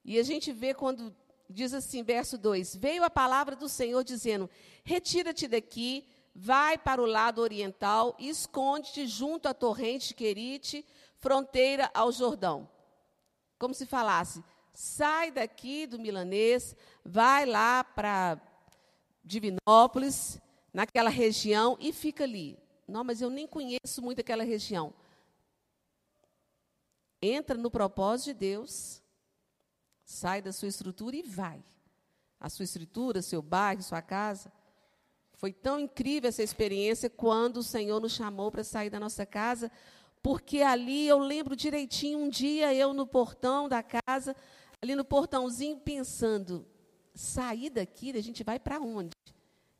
E 0.05 0.17
a 0.17 0.23
gente 0.23 0.53
vê 0.53 0.73
quando 0.73 1.13
diz 1.49 1.73
assim, 1.73 2.01
verso 2.01 2.37
2: 2.37 2.77
Veio 2.77 3.03
a 3.03 3.09
palavra 3.09 3.53
do 3.53 3.67
Senhor 3.67 4.01
dizendo: 4.01 4.49
Retira-te 4.85 5.45
daqui, 5.45 6.07
vai 6.33 6.77
para 6.77 7.01
o 7.01 7.05
lado 7.05 7.41
oriental 7.41 8.15
esconde-te 8.17 9.05
junto 9.05 9.49
à 9.49 9.53
torrente 9.53 10.07
de 10.07 10.13
Querite, 10.13 10.85
fronteira 11.17 11.91
ao 11.93 12.13
Jordão. 12.13 12.69
Como 13.59 13.73
se 13.73 13.85
falasse: 13.85 14.41
sai 14.73 15.29
daqui 15.29 15.85
do 15.85 15.99
milanês, 15.99 16.73
vai 17.03 17.45
lá 17.45 17.83
para 17.83 18.39
Divinópolis, 19.21 20.39
naquela 20.73 21.09
região, 21.09 21.77
e 21.81 21.91
fica 21.91 22.23
ali. 22.23 22.57
Não, 22.87 23.03
mas 23.03 23.21
eu 23.21 23.29
nem 23.29 23.45
conheço 23.45 24.01
muito 24.01 24.21
aquela 24.21 24.45
região. 24.45 24.93
Entra 27.25 27.57
no 27.57 27.71
propósito 27.71 28.25
de 28.25 28.33
Deus 28.33 29.03
Sai 30.03 30.41
da 30.41 30.51
sua 30.51 30.67
estrutura 30.67 31.15
e 31.15 31.23
vai. 31.23 31.63
A 32.39 32.49
sua 32.49 32.63
estrutura, 32.63 33.21
seu 33.21 33.41
bairro, 33.41 33.81
sua 33.81 34.01
casa. 34.01 34.51
Foi 35.33 35.51
tão 35.51 35.79
incrível 35.79 36.29
essa 36.29 36.43
experiência 36.43 37.09
quando 37.09 37.57
o 37.57 37.63
Senhor 37.63 37.99
nos 37.99 38.13
chamou 38.13 38.51
para 38.51 38.63
sair 38.63 38.89
da 38.89 38.99
nossa 38.99 39.25
casa, 39.25 39.71
porque 40.21 40.61
ali 40.61 41.07
eu 41.07 41.17
lembro 41.17 41.55
direitinho, 41.55 42.19
um 42.19 42.29
dia 42.29 42.73
eu 42.73 42.93
no 42.93 43.07
portão 43.07 43.67
da 43.67 43.81
casa, 43.81 44.35
ali 44.81 44.95
no 44.95 45.03
portãozinho, 45.03 45.79
pensando: 45.79 46.65
sair 47.13 47.69
daqui, 47.69 48.11
a 48.11 48.21
gente 48.21 48.43
vai 48.43 48.59
para 48.59 48.79
onde? 48.79 49.15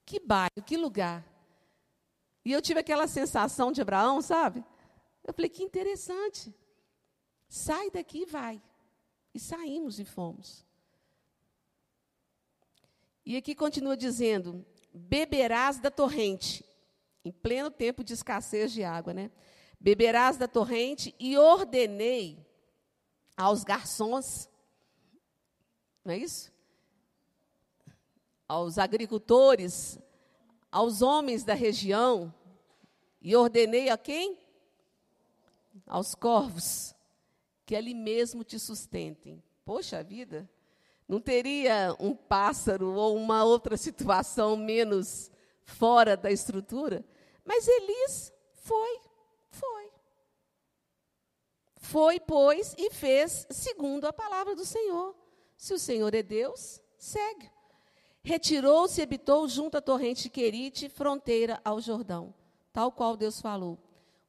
Que 0.06 0.20
bairro, 0.20 0.64
que 0.66 0.76
lugar? 0.76 1.26
E 2.44 2.52
eu 2.52 2.62
tive 2.62 2.80
aquela 2.80 3.08
sensação 3.08 3.72
de 3.72 3.82
Abraão, 3.82 4.22
sabe? 4.22 4.64
Eu 5.24 5.34
falei: 5.34 5.50
que 5.50 5.64
interessante. 5.64 6.54
Sai 7.54 7.92
daqui 7.92 8.24
e 8.24 8.26
vai. 8.26 8.60
E 9.32 9.40
saímos 9.40 10.00
e 10.00 10.06
fomos. 10.06 10.66
E 13.24 13.38
aqui 13.38 13.54
continua 13.54 13.96
dizendo: 13.96 14.66
beberás 14.92 15.78
da 15.78 15.92
torrente, 15.92 16.66
em 17.24 17.32
pleno 17.32 17.70
tempo 17.70 18.04
de 18.04 18.12
escassez 18.12 18.72
de 18.72 18.84
água, 18.84 19.14
né? 19.14 19.30
Beberás 19.80 20.36
da 20.36 20.48
torrente 20.48 21.14
e 21.20 21.38
ordenei 21.38 22.44
aos 23.38 23.64
garçons, 23.64 24.50
não 26.04 26.12
é 26.12 26.18
isso? 26.18 26.52
Aos 28.48 28.80
agricultores, 28.80 30.00
aos 30.72 31.04
homens 31.04 31.44
da 31.44 31.54
região, 31.54 32.34
e 33.22 33.36
ordenei 33.36 33.90
a 33.90 33.98
quem? 33.98 34.40
Aos 35.86 36.16
corvos, 36.16 36.93
que 37.74 37.78
ali 37.78 37.96
mesmo 37.96 38.44
te 38.44 38.60
sustentem. 38.60 39.42
Poxa 39.66 40.04
vida, 40.04 40.48
não 41.08 41.20
teria 41.20 41.96
um 42.00 42.16
pássaro 42.16 42.94
ou 42.94 43.18
uma 43.18 43.44
outra 43.44 43.76
situação 43.78 44.56
menos 44.56 45.32
fora 45.66 46.16
da 46.16 46.30
estrutura? 46.30 47.04
Mas 47.44 47.68
Elias 47.68 48.32
foi, 48.52 49.00
foi. 49.50 49.92
Foi, 51.78 52.20
pois, 52.20 52.76
e 52.78 52.92
fez 52.92 53.48
segundo 53.50 54.06
a 54.06 54.14
palavra 54.14 54.56
do 54.56 54.64
Senhor. 54.64 55.16
Se 55.58 55.74
o 55.74 55.80
Senhor 55.80 56.14
é 56.14 56.22
Deus, 56.22 56.80
segue. 56.96 57.50
Retirou-se 58.22 59.02
e 59.02 59.04
habitou 59.04 59.48
junto 59.48 59.80
à 59.80 59.82
torrente 59.82 60.30
Querite, 60.30 60.90
fronteira 60.90 61.60
ao 61.66 61.82
Jordão, 61.82 62.36
tal 62.72 62.92
qual 62.92 63.18
Deus 63.18 63.42
falou. 63.42 63.80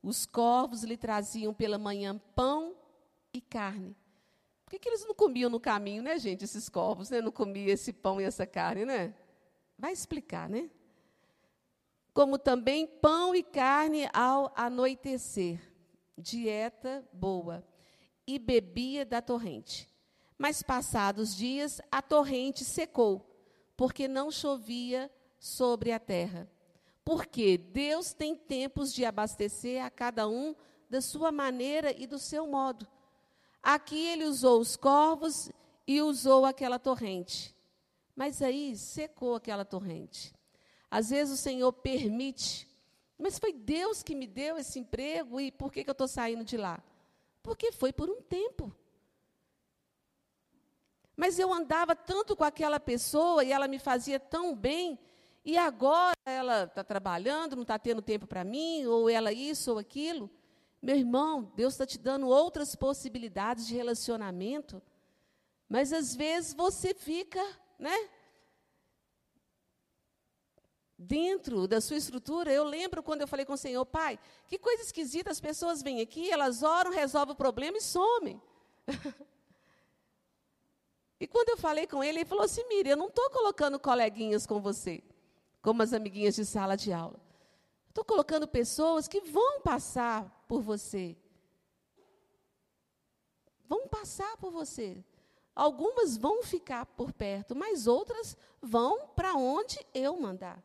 Os 0.02 0.24
corvos 0.24 0.82
lhe 0.82 0.96
traziam 0.96 1.52
pela 1.52 1.76
manhã 1.76 2.18
pão 2.34 2.74
e 3.34 3.40
carne. 3.40 3.96
Por 4.64 4.70
que, 4.70 4.78
que 4.78 4.88
eles 4.88 5.04
não 5.04 5.14
comiam 5.14 5.50
no 5.50 5.60
caminho, 5.60 6.02
né, 6.02 6.18
gente, 6.18 6.44
esses 6.44 6.68
corvos, 6.68 7.10
né? 7.10 7.20
Não 7.20 7.30
comiam 7.30 7.68
esse 7.68 7.92
pão 7.92 8.20
e 8.20 8.24
essa 8.24 8.46
carne, 8.46 8.86
né? 8.86 9.14
Vai 9.78 9.92
explicar, 9.92 10.48
né? 10.48 10.70
Como 12.14 12.38
também 12.38 12.86
pão 12.86 13.34
e 13.34 13.42
carne 13.42 14.08
ao 14.12 14.52
anoitecer, 14.56 15.60
dieta 16.16 17.06
boa, 17.12 17.66
e 18.26 18.38
bebia 18.38 19.04
da 19.04 19.20
torrente. 19.20 19.90
Mas 20.38 20.62
passados 20.62 21.36
dias, 21.36 21.80
a 21.90 22.00
torrente 22.00 22.64
secou, 22.64 23.28
porque 23.76 24.08
não 24.08 24.30
chovia 24.30 25.10
sobre 25.38 25.92
a 25.92 25.98
terra. 25.98 26.48
Porque 27.04 27.58
Deus 27.58 28.14
tem 28.14 28.34
tempos 28.34 28.92
de 28.92 29.04
abastecer 29.04 29.84
a 29.84 29.90
cada 29.90 30.26
um 30.26 30.54
da 30.88 31.00
sua 31.00 31.30
maneira 31.30 31.92
e 31.96 32.06
do 32.06 32.18
seu 32.18 32.46
modo. 32.46 32.86
Aqui 33.64 34.08
ele 34.08 34.26
usou 34.26 34.60
os 34.60 34.76
corvos 34.76 35.50
e 35.86 36.02
usou 36.02 36.44
aquela 36.44 36.78
torrente. 36.78 37.56
Mas 38.14 38.42
aí 38.42 38.76
secou 38.76 39.34
aquela 39.34 39.64
torrente. 39.64 40.34
Às 40.90 41.08
vezes 41.08 41.40
o 41.40 41.42
Senhor 41.42 41.72
permite, 41.72 42.68
mas 43.18 43.38
foi 43.38 43.54
Deus 43.54 44.02
que 44.02 44.14
me 44.14 44.26
deu 44.26 44.58
esse 44.58 44.78
emprego 44.78 45.40
e 45.40 45.50
por 45.50 45.72
que, 45.72 45.82
que 45.82 45.88
eu 45.88 45.92
estou 45.92 46.06
saindo 46.06 46.44
de 46.44 46.58
lá? 46.58 46.78
Porque 47.42 47.72
foi 47.72 47.90
por 47.90 48.10
um 48.10 48.20
tempo. 48.20 48.70
Mas 51.16 51.38
eu 51.38 51.50
andava 51.50 51.96
tanto 51.96 52.36
com 52.36 52.44
aquela 52.44 52.78
pessoa 52.78 53.42
e 53.42 53.50
ela 53.50 53.66
me 53.66 53.78
fazia 53.78 54.20
tão 54.20 54.54
bem, 54.54 54.98
e 55.42 55.56
agora 55.56 56.14
ela 56.26 56.64
está 56.64 56.84
trabalhando, 56.84 57.56
não 57.56 57.62
está 57.62 57.78
tendo 57.78 58.02
tempo 58.02 58.26
para 58.26 58.44
mim, 58.44 58.84
ou 58.84 59.08
ela 59.08 59.32
isso 59.32 59.72
ou 59.72 59.78
aquilo. 59.78 60.30
Meu 60.84 60.96
irmão, 60.96 61.50
Deus 61.56 61.72
está 61.72 61.86
te 61.86 61.96
dando 61.96 62.28
outras 62.28 62.76
possibilidades 62.76 63.66
de 63.66 63.74
relacionamento, 63.74 64.82
mas 65.66 65.94
às 65.94 66.14
vezes 66.14 66.52
você 66.52 66.92
fica, 66.92 67.42
né? 67.78 68.10
Dentro 70.98 71.66
da 71.66 71.80
sua 71.80 71.96
estrutura, 71.96 72.52
eu 72.52 72.64
lembro 72.64 73.02
quando 73.02 73.22
eu 73.22 73.26
falei 73.26 73.46
com 73.46 73.54
o 73.54 73.56
Senhor, 73.56 73.86
Pai, 73.86 74.18
que 74.46 74.58
coisa 74.58 74.82
esquisita, 74.82 75.30
as 75.30 75.40
pessoas 75.40 75.80
vêm 75.80 76.02
aqui, 76.02 76.30
elas 76.30 76.62
oram, 76.62 76.90
resolvem 76.90 77.32
o 77.32 77.38
problema 77.38 77.78
e 77.78 77.80
somem. 77.80 78.38
e 81.18 81.26
quando 81.26 81.48
eu 81.48 81.56
falei 81.56 81.86
com 81.86 82.04
ele, 82.04 82.18
ele 82.18 82.26
falou 82.26 82.44
assim: 82.44 82.62
Miriam, 82.68 82.92
eu 82.92 82.98
não 82.98 83.08
estou 83.08 83.30
colocando 83.30 83.80
coleguinhas 83.80 84.46
com 84.46 84.60
você, 84.60 85.02
como 85.62 85.82
as 85.82 85.94
amiguinhas 85.94 86.34
de 86.34 86.44
sala 86.44 86.76
de 86.76 86.92
aula. 86.92 87.18
Estou 87.88 88.04
colocando 88.04 88.46
pessoas 88.46 89.08
que 89.08 89.22
vão 89.22 89.62
passar 89.62 90.33
por 90.46 90.60
você. 90.60 91.16
Vão 93.66 93.88
passar 93.88 94.36
por 94.36 94.50
você. 94.50 95.04
Algumas 95.54 96.16
vão 96.16 96.42
ficar 96.42 96.84
por 96.84 97.12
perto, 97.12 97.54
mas 97.54 97.86
outras 97.86 98.36
vão 98.60 99.08
para 99.08 99.34
onde 99.34 99.78
eu 99.94 100.16
mandar. 100.16 100.62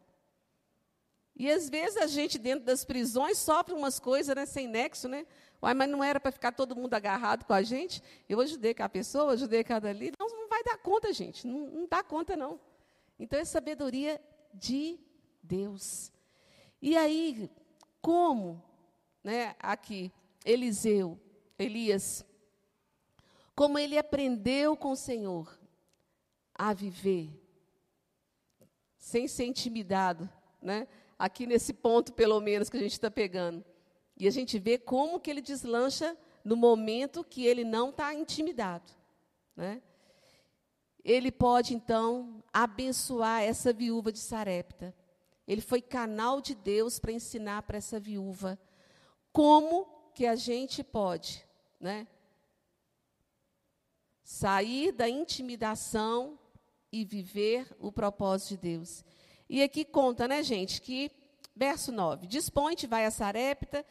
E 1.35 1.49
às 1.49 1.69
vezes 1.69 1.95
a 1.95 2.07
gente, 2.07 2.37
dentro 2.37 2.65
das 2.65 2.83
prisões, 2.83 3.37
sofre 3.37 3.73
umas 3.73 3.99
coisas 3.99 4.35
né, 4.35 4.45
sem 4.45 4.67
nexo, 4.67 5.07
né? 5.07 5.25
Uai, 5.61 5.73
mas 5.73 5.89
não 5.89 6.03
era 6.03 6.19
para 6.19 6.31
ficar 6.31 6.51
todo 6.51 6.75
mundo 6.75 6.93
agarrado 6.93 7.45
com 7.45 7.53
a 7.53 7.61
gente? 7.61 8.01
Eu 8.27 8.41
ajudei 8.41 8.73
cada 8.73 8.89
pessoa, 8.89 9.33
ajudei 9.33 9.63
cada 9.63 9.89
ali. 9.89 10.11
Não, 10.19 10.27
não 10.27 10.49
vai 10.49 10.63
dar 10.63 10.77
conta, 10.77 11.13
gente. 11.13 11.45
Não, 11.45 11.59
não 11.67 11.87
dá 11.87 12.03
conta, 12.03 12.35
não. 12.35 12.59
Então 13.17 13.39
é 13.39 13.45
sabedoria 13.45 14.19
de 14.53 14.99
Deus. 15.43 16.11
E 16.81 16.97
aí, 16.97 17.49
como, 18.01 18.63
né, 19.29 19.55
aqui, 19.59 20.11
Eliseu, 20.43 21.19
Elias, 21.59 22.25
como 23.55 23.77
ele 23.77 23.95
aprendeu 23.95 24.75
com 24.75 24.93
o 24.93 24.95
Senhor 24.95 25.55
a 26.55 26.73
viver 26.73 27.29
sem 28.97 29.27
ser 29.27 29.45
intimidado, 29.45 30.27
né? 30.59 30.87
Aqui 31.17 31.45
nesse 31.45 31.73
ponto, 31.73 32.11
pelo 32.13 32.39
menos, 32.39 32.69
que 32.69 32.77
a 32.77 32.79
gente 32.79 32.93
está 32.93 33.11
pegando. 33.11 33.63
E 34.17 34.27
a 34.27 34.31
gente 34.31 34.57
vê 34.57 34.79
como 34.79 35.19
que 35.19 35.29
ele 35.29 35.41
deslancha 35.41 36.17
no 36.43 36.55
momento 36.55 37.23
que 37.23 37.45
ele 37.45 37.63
não 37.63 37.89
está 37.89 38.11
intimidado, 38.15 38.91
né? 39.55 39.79
Ele 41.03 41.31
pode, 41.31 41.75
então, 41.75 42.43
abençoar 42.51 43.43
essa 43.43 43.71
viúva 43.71 44.11
de 44.11 44.19
Sarepta. 44.19 44.95
Ele 45.47 45.61
foi 45.61 45.83
canal 45.83 46.41
de 46.41 46.55
Deus 46.55 46.97
para 46.97 47.11
ensinar 47.11 47.61
para 47.61 47.77
essa 47.77 47.99
viúva 47.99 48.57
como 49.31 49.85
que 50.13 50.25
a 50.25 50.35
gente 50.35 50.83
pode, 50.83 51.45
né? 51.79 52.07
Sair 54.23 54.91
da 54.91 55.09
intimidação 55.09 56.37
e 56.91 57.05
viver 57.05 57.67
o 57.79 57.91
propósito 57.91 58.49
de 58.49 58.57
Deus. 58.57 59.03
E 59.49 59.63
aqui 59.63 59.83
conta, 59.83 60.27
né, 60.27 60.43
gente, 60.43 60.81
que 60.81 61.11
verso 61.55 61.91
9: 61.91 62.27
Dispõe-te, 62.27 62.87
vai 62.87 63.05
a 63.05 63.11
Sarepta, 63.11 63.85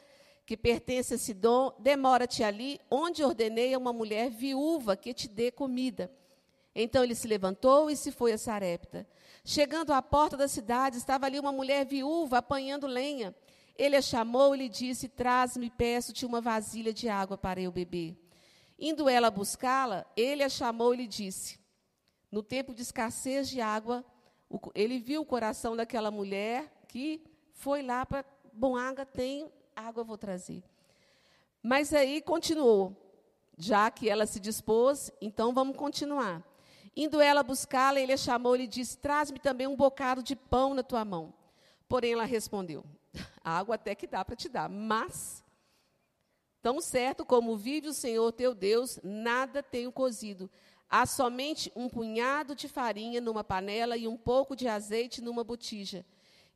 que 0.47 0.57
pertence 0.57 1.15
a 1.15 1.19
Sidom, 1.19 1.75
demora-te 1.79 2.43
ali, 2.43 2.81
onde 2.91 3.23
ordenei 3.25 3.75
a 3.75 3.79
uma 3.79 3.93
mulher 3.93 4.31
viúva 4.31 4.97
que 4.97 5.13
te 5.13 5.29
dê 5.29 5.51
comida. 5.51 6.11
Então 6.75 7.03
ele 7.03 7.15
se 7.15 7.27
levantou 7.27 7.91
e 7.91 7.97
se 7.97 8.13
foi 8.13 8.33
a 8.33 8.39
Sarepta. 8.39 9.07
Chegando 9.45 9.93
à 9.93 10.01
porta 10.01 10.37
da 10.37 10.47
cidade, 10.47 10.97
estava 10.97 11.27
ali 11.27 11.39
uma 11.39 11.53
mulher 11.53 11.85
viúva 11.85 12.39
apanhando 12.39 12.87
lenha. 12.87 13.35
Ele 13.79 13.95
a 13.95 14.03
chamou 14.03 14.57
e 14.57 14.59
lhe 14.59 14.69
disse: 14.69 15.09
Traz-me, 15.09 15.71
peço-te 15.71 16.27
uma 16.27 16.41
vasilha 16.41 16.93
de 16.93 17.09
água 17.09 17.39
para 17.39 17.61
eu 17.61 17.71
beber. 17.71 18.17
Indo 18.77 19.09
ela 19.09 19.31
buscá-la, 19.31 20.05
ele 20.17 20.43
a 20.43 20.49
chamou 20.49 20.93
e 20.93 20.97
lhe 20.97 21.07
disse: 21.07 21.61
No 22.31 22.43
tempo 22.43 22.75
de 22.75 22.83
escassez 22.83 23.49
de 23.49 23.61
água, 23.61 24.05
ele 24.75 24.99
viu 24.99 25.23
o 25.23 25.25
coração 25.25 25.77
daquela 25.77 26.11
mulher 26.11 26.71
que 26.89 27.23
foi 27.53 27.83
lá 27.83 28.05
para. 28.05 28.25
Bom, 28.53 28.77
água 28.77 29.07
tem, 29.07 29.49
água 29.77 30.01
eu 30.01 30.05
vou 30.05 30.19
trazer. 30.19 30.65
Mas 31.63 31.95
aí 31.95 32.21
continuou. 32.21 32.97
Já 33.61 33.91
que 33.91 34.09
ela 34.09 34.25
se 34.25 34.39
dispôs, 34.39 35.11
então 35.21 35.53
vamos 35.53 35.77
continuar. 35.77 36.45
Indo 36.97 37.21
ela 37.21 37.43
buscá-la, 37.43 38.01
ele 38.01 38.13
a 38.13 38.17
chamou 38.17 38.57
e 38.57 38.59
lhe 38.61 38.67
disse: 38.67 38.99
Traz-me 38.99 39.39
também 39.39 39.69
um 39.69 39.77
bocado 39.77 40.21
de 40.23 40.35
pão 40.35 40.75
na 40.75 40.83
tua 40.83 41.05
mão. 41.05 41.33
Porém, 41.89 42.13
ela 42.13 42.25
respondeu: 42.25 42.85
Água 43.43 43.75
até 43.75 43.95
que 43.95 44.07
dá 44.07 44.25
para 44.25 44.37
te 44.37 44.49
dar, 44.49 44.69
mas, 44.69 45.43
tão 46.63 46.81
certo 46.81 47.25
como 47.25 47.57
vive 47.57 47.89
o 47.89 47.95
Senhor 47.95 48.31
teu 48.33 48.55
Deus, 48.55 48.99
nada 49.03 49.63
tenho 49.63 49.93
cozido. 49.93 50.51
Há 50.89 51.07
somente 51.07 51.71
um 51.77 51.89
punhado 51.89 52.55
de 52.55 52.69
farinha 52.69 53.21
numa 53.21 53.45
panela 53.45 53.97
e 53.97 54.09
um 54.09 54.17
pouco 54.17 54.57
de 54.57 54.67
azeite 54.67 55.21
numa 55.21 55.45
botija. 55.45 56.05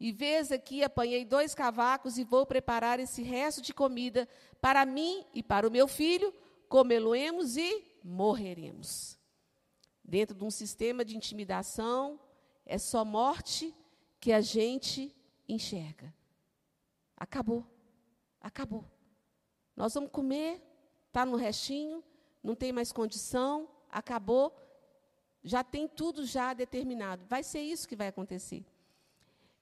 E 0.00 0.10
vês 0.10 0.50
aqui, 0.50 0.82
apanhei 0.82 1.24
dois 1.24 1.54
cavacos 1.54 2.18
e 2.18 2.24
vou 2.24 2.44
preparar 2.46 2.98
esse 2.98 3.22
resto 3.22 3.60
de 3.62 3.72
comida 3.72 4.28
para 4.60 4.84
mim 4.84 5.24
e 5.32 5.42
para 5.42 5.68
o 5.68 5.70
meu 5.70 5.86
filho, 5.86 6.32
comê-lo-emos 6.68 7.56
e 7.56 7.84
morreremos 8.02 9.20
dentro 10.12 10.36
de 10.36 10.44
um 10.44 10.50
sistema 10.50 11.04
de 11.04 11.16
intimidação, 11.16 12.20
é 12.66 12.76
só 12.76 13.04
morte 13.04 13.74
que 14.20 14.30
a 14.30 14.42
gente 14.42 15.14
enxerga. 15.48 16.12
Acabou. 17.22 17.64
Acabou. 18.40 18.84
Nós 19.76 19.94
vamos 19.94 20.10
comer, 20.10 20.60
está 21.06 21.24
no 21.24 21.36
restinho, 21.36 22.02
não 22.42 22.56
tem 22.56 22.72
mais 22.72 22.90
condição, 22.90 23.68
acabou. 23.88 24.52
Já 25.44 25.62
tem 25.62 25.86
tudo 25.86 26.26
já 26.26 26.52
determinado. 26.52 27.24
Vai 27.28 27.44
ser 27.44 27.60
isso 27.60 27.86
que 27.86 27.94
vai 27.94 28.08
acontecer. 28.08 28.66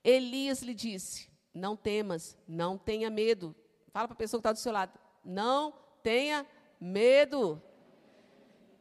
Elias 0.02 0.62
lhe 0.62 0.72
disse: 0.72 1.28
Não 1.52 1.76
temas, 1.76 2.34
não 2.48 2.78
tenha 2.78 3.10
medo. 3.10 3.54
Fala 3.92 4.08
para 4.08 4.14
a 4.14 4.16
pessoa 4.16 4.38
que 4.38 4.48
está 4.48 4.52
do 4.52 4.58
seu 4.58 4.72
lado: 4.72 4.98
Não 5.22 5.74
tenha 6.02 6.46
medo. 6.80 7.62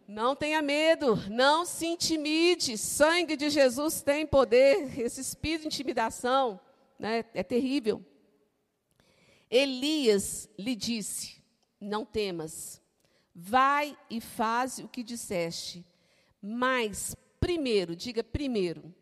Não 0.07 0.37
tenha 0.37 0.61
medo, 0.61 1.17
não 1.29 1.65
se 1.65 1.85
intimide. 1.85 2.77
Sangue 2.77 3.35
de 3.35 3.49
Jesus 3.49 4.01
tem 4.01 4.25
poder. 4.25 4.97
Esse 4.97 5.19
espírito 5.19 5.63
de 5.63 5.67
intimidação 5.67 6.57
né, 6.97 7.25
é 7.33 7.43
terrível. 7.43 8.05
Elias 9.49 10.49
lhe 10.57 10.75
disse: 10.75 11.43
Não 11.79 12.05
temas, 12.05 12.81
vai 13.33 13.97
e 14.09 14.21
faz 14.21 14.79
o 14.79 14.87
que 14.87 15.03
disseste. 15.03 15.85
Mas 16.41 17.15
primeiro, 17.39 17.95
diga 17.95 18.23
primeiro, 18.23 18.93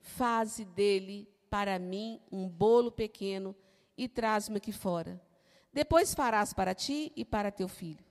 faze 0.00 0.64
dele 0.64 1.28
para 1.50 1.78
mim 1.78 2.20
um 2.30 2.48
bolo 2.48 2.92
pequeno 2.92 3.54
e 3.96 4.08
traz-me 4.08 4.58
aqui 4.58 4.72
fora. 4.72 5.20
Depois 5.72 6.14
farás 6.14 6.52
para 6.52 6.74
ti 6.74 7.12
e 7.16 7.24
para 7.24 7.50
teu 7.50 7.68
filho. 7.68 8.04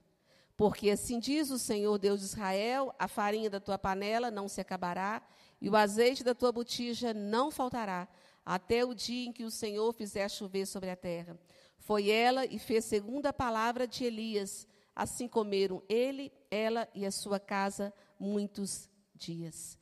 Porque 0.55 0.89
assim 0.89 1.19
diz 1.19 1.51
o 1.51 1.59
Senhor 1.59 1.97
Deus 1.97 2.19
de 2.19 2.25
Israel: 2.25 2.93
a 2.97 3.07
farinha 3.07 3.49
da 3.49 3.59
tua 3.59 3.77
panela 3.77 4.31
não 4.31 4.47
se 4.47 4.59
acabará, 4.59 5.21
e 5.61 5.69
o 5.69 5.75
azeite 5.75 6.23
da 6.23 6.33
tua 6.33 6.51
botija 6.51 7.13
não 7.13 7.51
faltará, 7.51 8.07
até 8.47 8.85
o 8.85 8.93
dia 8.93 9.27
em 9.27 9.33
que 9.33 9.43
o 9.43 9.51
Senhor 9.51 9.91
fizer 9.93 10.29
chover 10.29 10.65
sobre 10.65 10.89
a 10.89 10.95
terra. 10.95 11.37
Foi 11.77 12.09
ela 12.09 12.45
e 12.45 12.57
fez 12.57 12.85
segundo 12.85 13.25
a 13.25 13.33
palavra 13.33 13.85
de 13.85 14.05
Elias. 14.05 14.65
Assim 14.95 15.27
comeram 15.27 15.83
ele, 15.89 16.31
ela 16.49 16.87
e 16.95 17.05
a 17.05 17.11
sua 17.11 17.39
casa 17.39 17.93
muitos 18.17 18.89
dias. 19.13 19.77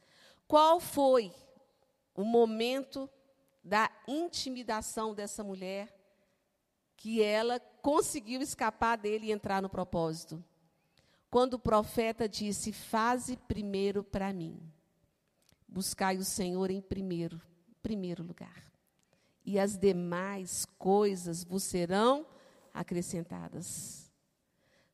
Qual 0.47 0.80
foi 0.80 1.32
o 2.15 2.23
momento 2.23 3.08
da 3.63 3.91
intimidação 4.08 5.13
dessa 5.13 5.43
mulher 5.43 5.95
que 6.97 7.21
ela 7.21 7.60
conseguiu 7.60 8.41
escapar 8.41 8.97
dele 8.97 9.28
e 9.28 9.32
entrar 9.32 9.62
no 9.62 9.69
propósito? 9.69 10.43
quando 11.36 11.56
o 11.56 11.60
profeta 11.60 12.30
disse: 12.30 12.71
Faze 12.71 13.36
primeiro 13.36 14.01
para 14.01 14.32
mim. 14.32 14.58
Buscai 15.67 16.15
o 16.15 16.23
Senhor 16.23 16.71
em 16.71 16.80
primeiro, 16.80 17.41
primeiro 17.86 18.24
lugar. 18.24 18.63
E 19.45 19.60
as 19.60 19.78
demais 19.78 20.65
coisas 20.80 21.43
vos 21.43 21.62
serão 21.62 22.26
acrescentadas. 22.74 24.12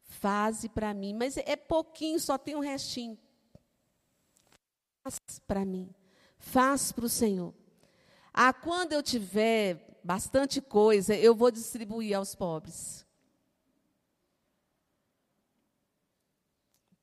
Faze 0.03 0.67
para 0.67 0.93
mim, 0.93 1.13
mas 1.13 1.37
é 1.37 1.55
pouquinho, 1.55 2.19
só 2.19 2.37
tem 2.37 2.53
um 2.53 2.59
restinho. 2.59 3.17
Faz 5.01 5.19
para 5.47 5.63
mim. 5.63 5.89
Faz 6.37 6.91
para 6.91 7.05
o 7.05 7.09
Senhor. 7.09 7.53
Ah, 8.33 8.51
quando 8.51 8.91
eu 8.91 9.01
tiver 9.01 9.97
bastante 10.03 10.59
coisa, 10.59 11.15
eu 11.15 11.33
vou 11.33 11.49
distribuir 11.49 12.13
aos 12.17 12.35
pobres. 12.35 13.05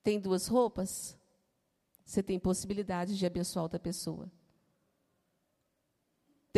Tem 0.02 0.20
duas 0.20 0.48
roupas? 0.48 1.16
Você 2.04 2.22
tem 2.22 2.38
possibilidade 2.38 3.16
de 3.16 3.24
abençoar 3.24 3.62
outra 3.62 3.78
pessoa. 3.78 4.30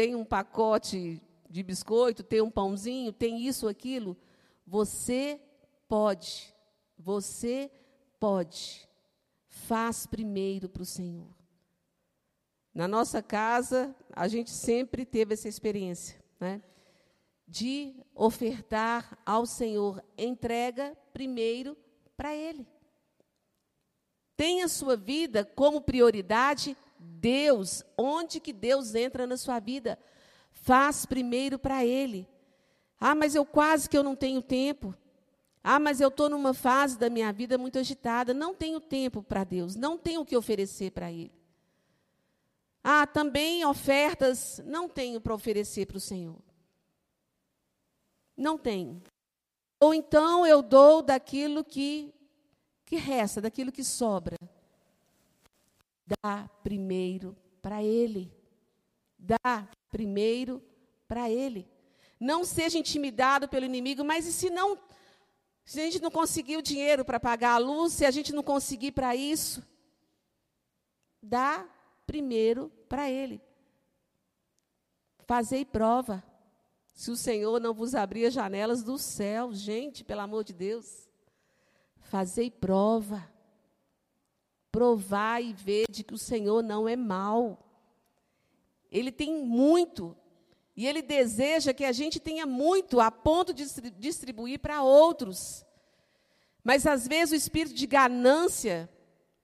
Tem 0.00 0.14
um 0.14 0.24
pacote 0.24 1.20
de 1.50 1.62
biscoito, 1.62 2.22
tem 2.22 2.40
um 2.40 2.50
pãozinho, 2.50 3.12
tem 3.12 3.46
isso, 3.46 3.68
aquilo. 3.68 4.16
Você 4.66 5.38
pode. 5.86 6.54
Você 6.98 7.70
pode. 8.18 8.88
Faz 9.46 10.06
primeiro 10.06 10.70
para 10.70 10.80
o 10.80 10.86
Senhor. 10.86 11.28
Na 12.72 12.88
nossa 12.88 13.22
casa, 13.22 13.94
a 14.14 14.26
gente 14.26 14.48
sempre 14.48 15.04
teve 15.04 15.34
essa 15.34 15.48
experiência, 15.48 16.18
né? 16.40 16.62
De 17.46 17.94
ofertar 18.14 19.18
ao 19.26 19.44
Senhor 19.44 20.02
entrega 20.16 20.96
primeiro 21.12 21.76
para 22.16 22.34
Ele. 22.34 22.66
Tenha 24.34 24.66
sua 24.66 24.96
vida 24.96 25.44
como 25.44 25.82
prioridade 25.82 26.74
Deus. 27.00 27.82
Onde 27.96 28.38
que 28.38 28.52
Deus 28.52 28.94
entra 28.94 29.26
na 29.26 29.36
sua 29.36 29.58
vida? 29.58 29.98
Faz 30.52 31.06
primeiro 31.06 31.58
para 31.58 31.84
Ele. 31.84 32.28
Ah, 32.98 33.14
mas 33.14 33.34
eu 33.34 33.46
quase 33.46 33.88
que 33.88 33.96
eu 33.96 34.02
não 34.02 34.14
tenho 34.14 34.42
tempo. 34.42 34.94
Ah, 35.64 35.78
mas 35.78 36.00
eu 36.00 36.08
estou 36.08 36.28
numa 36.28 36.54
fase 36.54 36.98
da 36.98 37.10
minha 37.10 37.32
vida 37.32 37.56
muito 37.56 37.78
agitada. 37.78 38.34
Não 38.34 38.54
tenho 38.54 38.80
tempo 38.80 39.22
para 39.22 39.44
Deus. 39.44 39.74
Não 39.74 39.96
tenho 39.96 40.20
o 40.20 40.26
que 40.26 40.36
oferecer 40.36 40.90
para 40.90 41.10
Ele. 41.10 41.32
Ah, 42.82 43.06
também 43.06 43.64
ofertas 43.64 44.60
não 44.64 44.88
tenho 44.88 45.20
para 45.20 45.34
oferecer 45.34 45.86
para 45.86 45.98
o 45.98 46.00
Senhor. 46.00 46.38
Não 48.36 48.56
tenho. 48.56 49.02
Ou 49.78 49.92
então 49.94 50.46
eu 50.46 50.62
dou 50.62 51.02
daquilo 51.02 51.62
que, 51.62 52.14
que 52.86 52.96
resta, 52.96 53.40
daquilo 53.40 53.72
que 53.72 53.84
sobra. 53.84 54.36
Dá 56.22 56.48
primeiro 56.62 57.36
para 57.62 57.82
Ele. 57.82 58.32
Dá 59.18 59.68
primeiro 59.88 60.62
para 61.06 61.30
Ele. 61.30 61.68
Não 62.18 62.44
seja 62.44 62.78
intimidado 62.78 63.48
pelo 63.48 63.64
inimigo, 63.64 64.04
mas 64.04 64.26
e 64.26 64.32
se 64.32 64.50
não. 64.50 64.78
Se 65.64 65.80
a 65.80 65.84
gente 65.84 66.00
não 66.00 66.10
conseguir 66.10 66.56
o 66.56 66.62
dinheiro 66.62 67.04
para 67.04 67.20
pagar 67.20 67.54
a 67.54 67.58
luz, 67.58 67.92
se 67.92 68.04
a 68.04 68.10
gente 68.10 68.32
não 68.32 68.42
conseguir 68.42 68.92
para 68.92 69.14
isso, 69.14 69.62
dá 71.22 71.68
primeiro 72.06 72.70
para 72.88 73.08
Ele. 73.08 73.40
Fazei 75.26 75.64
prova. 75.64 76.24
Se 76.92 77.10
o 77.10 77.16
Senhor 77.16 77.60
não 77.60 77.72
vos 77.72 77.94
abrir 77.94 78.26
as 78.26 78.34
janelas 78.34 78.82
do 78.82 78.98
céu, 78.98 79.54
gente, 79.54 80.02
pelo 80.02 80.22
amor 80.22 80.42
de 80.42 80.52
Deus, 80.52 81.08
fazei 82.00 82.50
prova. 82.50 83.29
Provai 84.70 85.46
e 85.46 85.52
vede 85.52 86.04
que 86.04 86.14
o 86.14 86.18
Senhor 86.18 86.62
não 86.62 86.88
é 86.88 86.96
mau. 86.96 87.66
Ele 88.90 89.12
tem 89.12 89.44
muito 89.44 90.16
e 90.76 90.86
Ele 90.86 91.02
deseja 91.02 91.74
que 91.74 91.84
a 91.84 91.92
gente 91.92 92.18
tenha 92.18 92.46
muito 92.46 93.00
a 93.00 93.10
ponto 93.10 93.52
de 93.52 93.64
distribuir 93.98 94.58
para 94.58 94.82
outros. 94.82 95.64
Mas 96.64 96.86
às 96.86 97.06
vezes 97.06 97.32
o 97.32 97.36
espírito 97.36 97.74
de 97.74 97.86
ganância, 97.86 98.88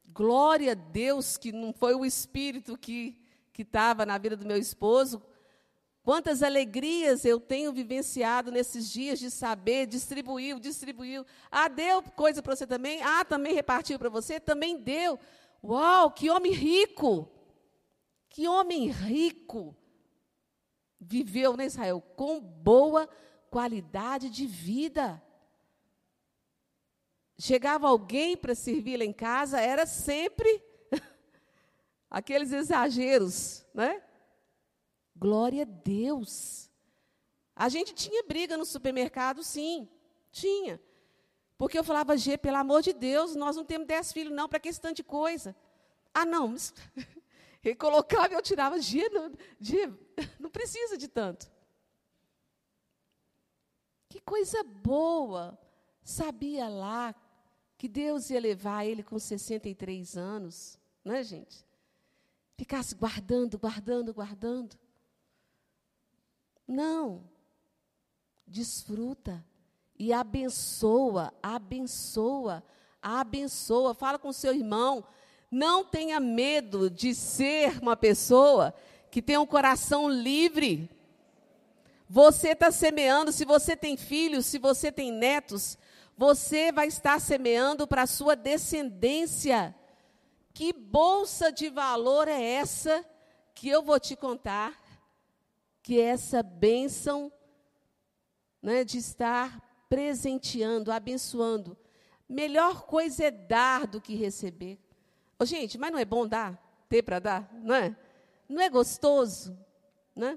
glória 0.07 0.73
a 0.73 0.75
Deus 0.75 1.37
que 1.37 1.53
não 1.53 1.73
foi 1.73 1.95
o 1.95 2.05
espírito 2.05 2.79
que 2.79 3.17
estava 3.59 4.07
na 4.07 4.19
vida 4.19 4.37
do 4.37 4.47
meu 4.47 4.57
esposo. 4.57 5.23
Quantas 6.07 6.41
alegrias 6.41 7.25
eu 7.25 7.41
tenho 7.41 7.73
vivenciado 7.73 8.53
nesses 8.53 8.89
dias 8.89 9.19
de 9.19 9.29
saber, 9.29 9.89
distribuiu, 9.89 10.61
distribuiu. 10.61 11.27
Ah, 11.51 11.67
deu 11.67 12.01
coisa 12.01 12.41
para 12.41 12.55
você 12.55 12.65
também? 12.65 13.03
Ah, 13.03 13.25
também 13.25 13.53
repartiu 13.53 13.99
para 13.99 14.09
você? 14.09 14.39
Também 14.39 14.79
deu. 14.79 15.19
Uau, 15.65 16.13
que 16.13 16.31
homem 16.31 16.53
rico! 16.53 17.29
Que 18.29 18.47
homem 18.47 18.89
rico! 18.89 19.77
viveu, 21.01 21.57
né, 21.57 21.67
Israel? 21.67 22.01
Com 22.01 22.41
boa 22.41 23.09
qualidade 23.51 24.31
de 24.31 24.47
vida. 24.47 25.21
Chegava 27.37 27.89
alguém 27.89 28.37
para 28.37 28.55
servir 28.55 28.97
lá 28.97 29.05
em 29.05 29.13
casa, 29.13 29.61
era 29.61 29.85
sempre 29.85 30.63
aqueles 32.09 32.53
exageros, 32.53 33.67
né? 33.75 34.06
Glória 35.19 35.63
a 35.63 35.67
Deus. 35.67 36.71
A 37.55 37.69
gente 37.69 37.95
tinha 37.95 38.23
briga 38.25 38.57
no 38.57 38.67
supermercado, 38.67 39.43
sim, 39.43 39.89
tinha. 40.31 40.81
Porque 41.57 41.79
eu 41.79 41.85
falava, 41.85 42.17
G, 42.17 42.37
pelo 42.37 42.59
amor 42.59 42.83
de 42.83 42.93
Deus, 42.93 43.35
nós 43.35 43.57
não 43.57 43.65
temos 43.65 43.87
dez 43.87 44.13
filhos, 44.13 44.35
não, 44.35 44.49
para 44.49 44.61
que 44.61 44.69
esse 44.69 44.81
tanto 44.81 44.97
de 44.97 45.05
coisa? 45.05 45.57
Ah, 46.13 46.27
não, 46.27 46.55
ele 47.65 47.75
colocava 47.75 48.35
e 48.35 48.37
eu 48.37 48.43
tirava, 48.43 48.77
não, 48.77 48.83
G, 49.59 49.93
não 50.39 50.51
precisa 50.51 50.99
de 50.99 51.09
tanto. 51.09 51.51
Que 54.09 54.21
coisa 54.21 54.63
boa. 54.63 55.59
Sabia 56.05 56.69
lá 56.69 57.15
que 57.77 57.89
Deus 57.89 58.31
ia 58.31 58.41
levar 58.41 58.85
ele 58.85 59.03
com 59.03 59.19
63 59.19 60.17
anos, 60.17 60.79
não 61.05 61.15
é, 61.15 61.23
gente? 61.23 61.67
Ficasse 62.57 62.95
guardando, 62.95 63.59
guardando, 63.59 64.15
guardando. 64.15 64.79
Não. 66.67 67.23
Desfruta 68.47 69.45
e 69.99 70.13
abençoa, 70.13 71.33
abençoa, 71.43 72.63
abençoa. 73.03 73.95
Fala 73.95 74.19
com 74.19 74.33
seu 74.33 74.55
irmão. 74.55 75.05
Não 75.51 75.85
tenha 75.85 76.21
medo 76.21 76.91
de 76.91 77.15
ser 77.15 77.81
uma 77.81 77.97
pessoa 77.97 78.75
que 79.11 79.23
tem 79.23 79.39
um 79.39 79.47
coração 79.47 80.09
livre. 80.09 80.91
Você 82.09 82.51
está 82.51 82.71
semeando, 82.71 83.33
se 83.33 83.45
você 83.45 83.77
tem 83.77 83.97
filhos, 83.97 84.47
se 84.47 84.59
você 84.59 84.93
tem 84.93 85.11
netos, 85.11 85.77
você 86.17 86.71
vai 86.71 86.87
estar 86.87 87.21
semeando 87.21 87.87
para 87.87 88.03
a 88.03 88.07
sua 88.07 88.37
descendência. 88.37 89.75
Que 90.55 90.73
bolsa 90.73 91.51
de 91.51 91.69
valor 91.69 92.29
é 92.29 92.41
essa 92.43 93.05
que 93.55 93.69
eu 93.69 93.83
vou 93.83 93.99
te 93.99 94.15
contar? 94.15 94.86
Que 95.87 96.01
essa 96.01 96.43
bênção 96.43 97.31
né, 98.61 98.83
de 98.83 98.99
estar 98.99 99.87
presenteando, 99.89 100.91
abençoando. 100.91 101.79
Melhor 102.29 102.83
coisa 102.83 103.27
é 103.27 103.31
dar 103.31 103.87
do 103.87 104.01
que 104.01 104.17
receber. 104.17 104.81
Oh, 105.39 105.45
gente, 105.45 105.79
mas 105.79 105.93
não 105.93 105.99
é 106.01 106.05
bom 106.05 106.27
dar? 106.27 106.61
Ter 106.89 107.05
para 107.05 107.21
dar? 107.21 107.49
Não 107.63 107.73
é? 107.73 107.97
Não 108.49 108.61
é 108.61 108.69
gostoso? 108.69 109.57
Né? 110.17 110.37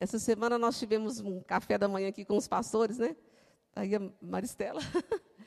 Essa 0.00 0.18
semana 0.18 0.58
nós 0.58 0.76
tivemos 0.76 1.20
um 1.20 1.40
café 1.40 1.78
da 1.78 1.86
manhã 1.86 2.08
aqui 2.08 2.24
com 2.24 2.36
os 2.36 2.48
pastores, 2.48 2.98
né? 2.98 3.14
Aí 3.76 3.94
a 3.94 4.00
Maristela 4.20 4.80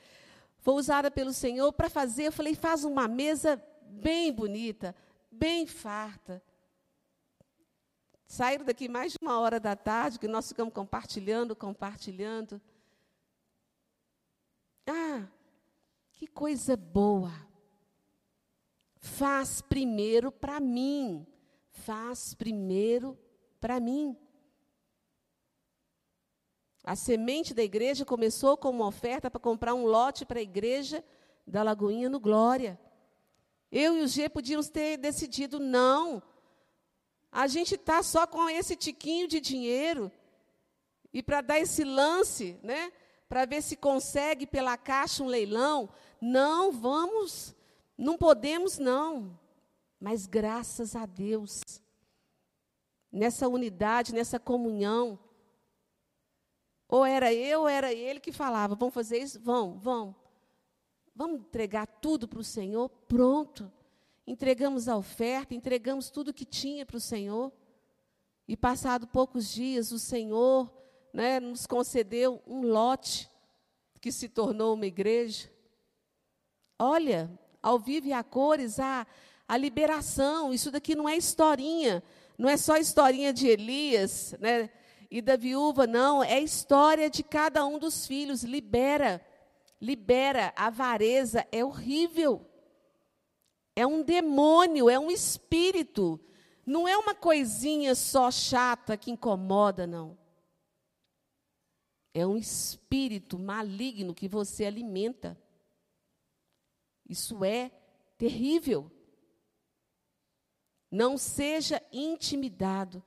foi 0.60 0.72
usada 0.72 1.10
pelo 1.10 1.34
Senhor 1.34 1.70
para 1.74 1.90
fazer, 1.90 2.28
eu 2.28 2.32
falei, 2.32 2.54
faz 2.54 2.82
uma 2.82 3.06
mesa 3.06 3.62
bem 3.82 4.32
bonita, 4.32 4.96
bem 5.30 5.66
farta. 5.66 6.42
Saíram 8.26 8.64
daqui 8.64 8.88
mais 8.88 9.12
de 9.12 9.18
uma 9.20 9.38
hora 9.38 9.60
da 9.60 9.76
tarde, 9.76 10.18
que 10.18 10.28
nós 10.28 10.48
ficamos 10.48 10.72
compartilhando, 10.74 11.54
compartilhando. 11.54 12.60
Ah, 14.86 15.26
que 16.12 16.26
coisa 16.26 16.76
boa 16.76 17.32
faz 19.04 19.60
primeiro 19.60 20.32
para 20.32 20.58
mim. 20.58 21.26
Faz 21.70 22.34
primeiro 22.34 23.18
para 23.60 23.78
mim. 23.78 24.16
A 26.82 26.96
semente 26.96 27.52
da 27.54 27.62
igreja 27.62 28.04
começou 28.04 28.56
com 28.56 28.70
uma 28.70 28.86
oferta 28.86 29.30
para 29.30 29.40
comprar 29.40 29.74
um 29.74 29.84
lote 29.84 30.24
para 30.24 30.38
a 30.38 30.42
igreja 30.42 31.04
da 31.46 31.62
Lagoinha 31.62 32.08
no 32.08 32.18
Glória. 32.18 32.78
Eu 33.70 33.96
e 33.96 34.02
o 34.02 34.08
G 34.08 34.28
podíamos 34.28 34.68
ter 34.68 34.96
decidido, 34.96 35.58
não. 35.58 36.22
A 37.34 37.46
gente 37.46 37.74
está 37.74 38.02
só 38.02 38.26
com 38.26 38.48
esse 38.48 38.76
tiquinho 38.76 39.28
de 39.28 39.40
dinheiro. 39.40 40.10
E 41.12 41.22
para 41.22 41.42
dar 41.42 41.58
esse 41.58 41.84
lance, 41.84 42.58
né, 42.62 42.90
para 43.28 43.44
ver 43.44 43.62
se 43.62 43.76
consegue 43.76 44.46
pela 44.46 44.78
caixa 44.78 45.22
um 45.22 45.26
leilão, 45.26 45.88
não, 46.20 46.72
vamos 46.72 47.54
não 47.96 48.18
podemos, 48.18 48.78
não. 48.78 49.38
Mas 50.00 50.26
graças 50.26 50.94
a 50.94 51.06
Deus, 51.06 51.60
nessa 53.10 53.48
unidade, 53.48 54.14
nessa 54.14 54.38
comunhão, 54.38 55.18
ou 56.88 57.04
era 57.04 57.32
eu 57.32 57.62
ou 57.62 57.68
era 57.68 57.92
ele 57.92 58.20
que 58.20 58.32
falava: 58.32 58.74
vamos 58.74 58.94
fazer 58.94 59.18
isso? 59.18 59.40
Vamos, 59.40 59.82
vamos. 59.82 60.14
Vamos 61.14 61.40
entregar 61.40 61.86
tudo 61.86 62.26
para 62.26 62.40
o 62.40 62.44
Senhor? 62.44 62.88
Pronto. 62.88 63.72
Entregamos 64.26 64.88
a 64.88 64.96
oferta, 64.96 65.54
entregamos 65.54 66.10
tudo 66.10 66.32
que 66.32 66.44
tinha 66.44 66.86
para 66.86 66.96
o 66.96 67.00
Senhor. 67.00 67.52
E 68.46 68.56
passado 68.56 69.06
poucos 69.06 69.52
dias, 69.52 69.92
o 69.92 69.98
Senhor 69.98 70.70
né, 71.12 71.40
nos 71.40 71.66
concedeu 71.66 72.42
um 72.46 72.62
lote 72.62 73.30
que 74.00 74.12
se 74.12 74.28
tornou 74.28 74.74
uma 74.74 74.86
igreja. 74.86 75.50
Olha, 76.78 77.30
ao 77.62 77.78
vivo 77.78 78.08
e 78.08 78.12
a 78.12 78.22
cores, 78.22 78.78
a, 78.78 79.06
a 79.48 79.56
liberação. 79.56 80.52
Isso 80.52 80.70
daqui 80.70 80.94
não 80.94 81.08
é 81.08 81.16
historinha, 81.16 82.02
não 82.36 82.48
é 82.48 82.56
só 82.56 82.76
historinha 82.76 83.32
de 83.32 83.46
Elias, 83.46 84.34
né? 84.40 84.70
e 85.14 85.22
da 85.22 85.36
viúva, 85.36 85.86
não, 85.86 86.24
é 86.24 86.40
história 86.40 87.08
de 87.08 87.22
cada 87.22 87.64
um 87.64 87.78
dos 87.78 88.04
filhos. 88.04 88.42
Libera, 88.42 89.24
libera. 89.80 90.52
A 90.56 90.66
avareza 90.66 91.46
é 91.52 91.64
horrível. 91.64 92.44
É 93.76 93.86
um 93.86 94.02
demônio, 94.02 94.88
é 94.88 94.98
um 94.98 95.10
espírito. 95.10 96.20
Não 96.64 96.86
é 96.86 96.96
uma 96.96 97.14
coisinha 97.14 97.94
só 97.94 98.30
chata 98.30 98.96
que 98.96 99.10
incomoda, 99.10 99.86
não. 99.86 100.16
É 102.12 102.24
um 102.24 102.36
espírito 102.36 103.38
maligno 103.38 104.14
que 104.14 104.28
você 104.28 104.64
alimenta. 104.64 105.36
Isso 107.08 107.44
é 107.44 107.70
terrível. 108.16 108.90
Não 110.90 111.18
seja 111.18 111.82
intimidado, 111.92 113.02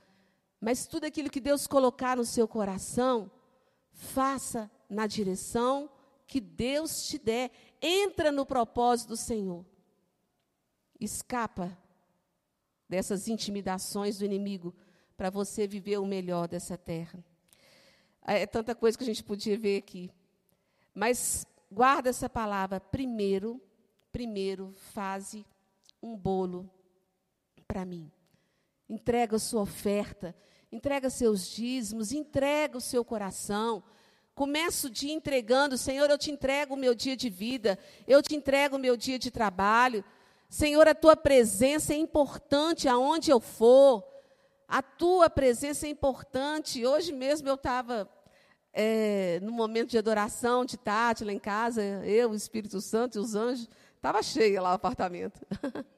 mas 0.60 0.86
tudo 0.86 1.06
aquilo 1.06 1.30
que 1.30 1.39
Deus 1.39 1.65
colocar 1.65 2.17
no 2.17 2.25
seu 2.25 2.45
coração, 2.45 3.32
faça 3.93 4.69
na 4.89 5.08
direção 5.08 5.89
que 6.27 6.41
Deus 6.41 7.08
te 7.08 7.17
der. 7.17 7.49
Entra 7.82 8.30
no 8.30 8.45
propósito 8.45 9.10
do 9.10 9.17
Senhor. 9.17 9.65
Escapa 11.00 11.78
dessas 12.88 13.28
intimidações 13.28 14.18
do 14.18 14.26
inimigo 14.26 14.74
para 15.16 15.30
você 15.30 15.68
viver 15.68 15.98
o 15.98 16.06
melhor 16.06 16.48
dessa 16.48 16.78
terra. 16.78 17.24
É 18.24 18.46
tanta 18.46 18.76
coisa 18.76 18.98
que 18.98 19.04
a 19.04 19.08
gente 19.08 19.24
podia 19.24 19.58
ver 19.58 19.78
aqui. 19.78 20.12
Mas 20.94 21.46
guarda 21.72 22.10
essa 22.10 22.30
palavra. 22.30 22.80
Primeiro, 22.80 23.62
primeiro, 24.12 24.74
faze 24.76 25.46
um 26.02 26.16
bolo 26.16 26.70
para 27.68 27.86
mim. 27.86 28.12
Entrega 28.90 29.38
sua 29.38 29.62
oferta, 29.62 30.36
entrega 30.72 31.10
seus 31.10 31.48
dízimos, 31.50 32.12
entrega 32.12 32.78
o 32.78 32.82
seu 32.82 33.04
coração. 33.04 33.84
Começa 34.34 34.88
o 34.88 34.90
dia 34.90 35.14
entregando, 35.14 35.78
Senhor, 35.78 36.10
eu 36.10 36.18
te 36.18 36.32
entrego 36.32 36.76
o 36.76 36.78
meu 36.78 36.94
dia 36.94 37.18
de 37.18 37.30
vida, 37.30 37.78
eu 38.08 38.22
te 38.22 38.36
entrego 38.36 38.76
o 38.76 38.80
meu 38.80 38.96
dia 38.96 39.18
de 39.18 39.32
trabalho. 39.32 40.04
Senhor, 40.50 40.88
a 40.88 40.96
tua 40.96 41.16
presença 41.16 41.94
é 41.94 41.98
importante 41.98 42.88
aonde 42.88 43.30
eu 43.30 43.40
for. 43.40 44.04
A 44.68 44.82
tua 44.82 45.30
presença 45.30 45.86
é 45.88 45.90
importante. 45.90 46.86
Hoje 46.86 47.12
mesmo 47.12 47.48
eu 47.50 47.56
estava 47.56 48.10
é, 48.74 49.40
no 49.42 49.52
momento 49.52 49.90
de 49.90 49.98
adoração 49.98 50.64
de 50.64 50.78
Tati 50.78 51.26
lá 51.26 51.34
em 51.34 51.40
casa, 51.40 51.82
eu, 52.06 52.32
o 52.32 52.36
Espírito 52.36 52.80
Santo 52.80 53.18
e 53.18 53.20
os 53.20 53.34
anjos, 53.34 53.68
estava 53.96 54.22
cheia 54.22 54.62
lá 54.62 54.72
o 54.72 54.76
apartamento. 54.76 55.42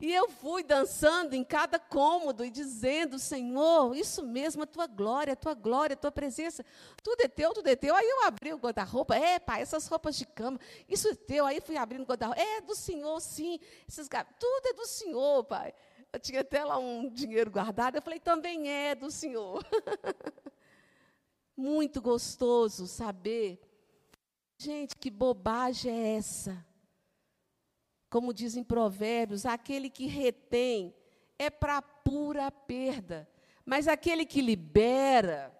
E 0.00 0.12
eu 0.12 0.28
fui 0.28 0.62
dançando 0.62 1.34
em 1.34 1.44
cada 1.44 1.78
cômodo 1.78 2.44
e 2.44 2.50
dizendo, 2.50 3.18
Senhor, 3.18 3.94
isso 3.96 4.22
mesmo, 4.22 4.62
a 4.62 4.66
tua 4.66 4.86
glória, 4.86 5.32
a 5.32 5.36
tua 5.36 5.54
glória, 5.54 5.94
a 5.94 5.96
tua 5.96 6.12
presença, 6.12 6.64
tudo 7.02 7.20
é 7.22 7.28
teu, 7.28 7.52
tudo 7.52 7.68
é 7.68 7.76
teu. 7.76 7.94
Aí 7.94 8.08
eu 8.08 8.24
abri 8.24 8.52
o 8.52 8.58
guarda-roupa, 8.58 9.16
é, 9.16 9.38
pai, 9.38 9.62
essas 9.62 9.86
roupas 9.86 10.16
de 10.16 10.26
cama, 10.26 10.58
isso 10.88 11.08
é 11.08 11.14
teu. 11.14 11.46
Aí 11.46 11.60
fui 11.60 11.76
abrindo 11.76 12.02
o 12.02 12.06
guarda-roupa, 12.06 12.40
é 12.40 12.60
do 12.60 12.74
Senhor, 12.74 13.20
sim. 13.20 13.58
Esses, 13.88 14.08
tudo 14.08 14.66
é 14.66 14.72
do 14.72 14.86
Senhor, 14.86 15.44
pai. 15.44 15.72
Eu 16.12 16.20
tinha 16.20 16.40
até 16.40 16.64
lá 16.64 16.78
um 16.78 17.10
dinheiro 17.10 17.50
guardado, 17.50 17.96
eu 17.96 18.02
falei, 18.02 18.20
também 18.20 18.68
é 18.68 18.94
do 18.94 19.10
Senhor. 19.10 19.64
Muito 21.56 22.00
gostoso 22.00 22.86
saber. 22.86 23.60
Gente, 24.56 24.96
que 24.96 25.10
bobagem 25.10 25.92
é 25.92 26.16
essa? 26.16 26.73
Como 28.14 28.32
dizem 28.32 28.62
Provérbios, 28.62 29.44
aquele 29.44 29.90
que 29.90 30.06
retém 30.06 30.94
é 31.36 31.50
para 31.50 31.82
pura 31.82 32.48
perda, 32.48 33.28
mas 33.66 33.88
aquele 33.88 34.24
que 34.24 34.40
libera 34.40 35.52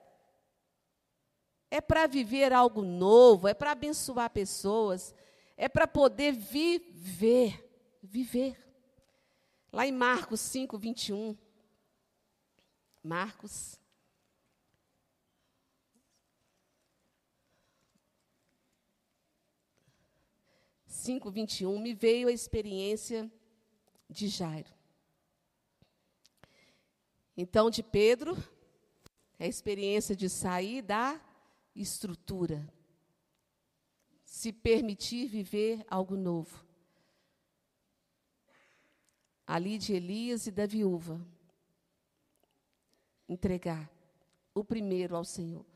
é 1.69 1.81
para 1.81 2.07
viver 2.07 2.53
algo 2.53 2.81
novo, 2.81 3.49
é 3.49 3.55
para 3.55 3.73
abençoar 3.73 4.31
pessoas, 4.31 5.13
é 5.57 5.69
para 5.69 5.89
poder 5.89 6.31
viver, 6.31 7.69
viver. 8.01 8.57
Lá 9.73 9.85
em 9.85 9.91
Marcos 9.91 10.39
5, 10.39 10.79
21. 10.79 11.37
Marcos 13.03 13.81
5, 21.05 21.31
21, 21.31 21.79
me 21.79 21.93
veio 21.93 22.29
a 22.29 22.33
experiência 22.33 23.31
de 24.09 24.27
Jairo. 24.27 24.73
Então, 27.37 27.69
de 27.69 27.83
Pedro, 27.83 28.35
a 29.39 29.47
experiência 29.47 30.17
de 30.17 30.31
sair 30.31 30.81
da 30.81 31.21
estrutura, 31.77 32.67
se 34.25 34.51
permitir 34.51 35.27
viver 35.27 35.85
algo 35.91 36.17
novo. 36.17 36.65
Ali 39.47 39.77
de 39.77 39.93
Elias 39.93 40.47
e 40.47 40.51
da 40.51 40.65
viúva, 40.65 41.21
entregar 43.29 43.91
o 44.55 44.65
primeiro 44.65 45.15
ao 45.15 45.25
Senhor. 45.25 45.74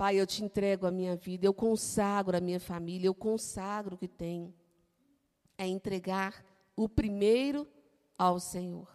Pai, 0.00 0.18
eu 0.18 0.26
te 0.26 0.42
entrego 0.42 0.86
a 0.86 0.90
minha 0.90 1.14
vida, 1.14 1.44
eu 1.44 1.52
consagro 1.52 2.34
a 2.34 2.40
minha 2.40 2.58
família, 2.58 3.06
eu 3.06 3.14
consagro 3.14 3.96
o 3.96 3.98
que 3.98 4.08
tenho. 4.08 4.50
É 5.58 5.66
entregar 5.66 6.42
o 6.74 6.88
primeiro 6.88 7.68
ao 8.16 8.40
Senhor. 8.40 8.88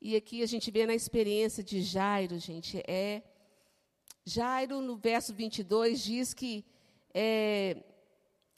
E 0.00 0.16
aqui 0.16 0.42
a 0.42 0.46
gente 0.46 0.70
vê 0.70 0.86
na 0.86 0.94
experiência 0.94 1.62
de 1.62 1.82
Jairo, 1.82 2.38
gente, 2.38 2.82
é. 2.88 3.22
Jairo, 4.24 4.80
no 4.80 4.96
verso 4.96 5.34
22, 5.34 6.02
diz 6.02 6.32
que. 6.32 6.64
É, 7.12 7.84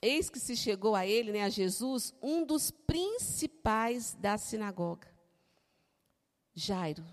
eis 0.00 0.30
que 0.30 0.38
se 0.38 0.56
chegou 0.56 0.94
a 0.94 1.04
ele, 1.04 1.32
né, 1.32 1.42
a 1.42 1.48
Jesus, 1.48 2.14
um 2.22 2.46
dos 2.46 2.70
principais 2.70 4.14
da 4.14 4.38
sinagoga. 4.38 5.12
Jairo, 6.54 7.04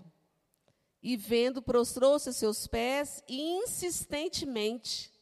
e 1.02 1.16
vendo, 1.16 1.60
prostrou-se 1.60 2.28
a 2.28 2.32
seus 2.32 2.66
pés 2.66 3.22
e 3.28 3.40
insistentemente 3.58 5.12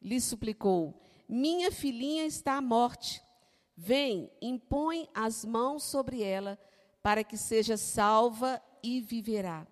lhe 0.00 0.20
suplicou: 0.20 1.02
Minha 1.28 1.72
filhinha 1.72 2.24
está 2.24 2.54
à 2.56 2.60
morte. 2.60 3.22
Vem, 3.76 4.30
impõe 4.40 5.08
as 5.14 5.44
mãos 5.44 5.84
sobre 5.84 6.22
ela, 6.22 6.58
para 7.02 7.24
que 7.24 7.36
seja 7.36 7.76
salva 7.76 8.62
e 8.82 9.00
viverá. 9.00 9.66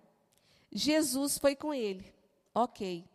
Jesus 0.71 1.37
foi 1.37 1.55
com 1.55 1.73
ele. 1.73 2.13
Ok. 2.53 3.05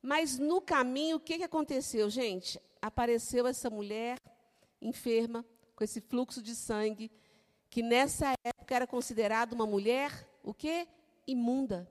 Mas 0.00 0.38
no 0.38 0.60
caminho, 0.60 1.16
o 1.16 1.20
que, 1.20 1.38
que 1.38 1.44
aconteceu, 1.44 2.10
gente? 2.10 2.60
Apareceu 2.80 3.46
essa 3.46 3.70
mulher 3.70 4.18
enferma, 4.80 5.44
com 5.76 5.84
esse 5.84 6.00
fluxo 6.00 6.42
de 6.42 6.54
sangue, 6.54 7.10
que 7.70 7.82
nessa 7.82 8.34
época 8.44 8.74
era 8.74 8.86
considerada 8.86 9.54
uma 9.54 9.66
mulher, 9.66 10.28
o 10.42 10.52
quê? 10.52 10.88
Imunda. 11.26 11.88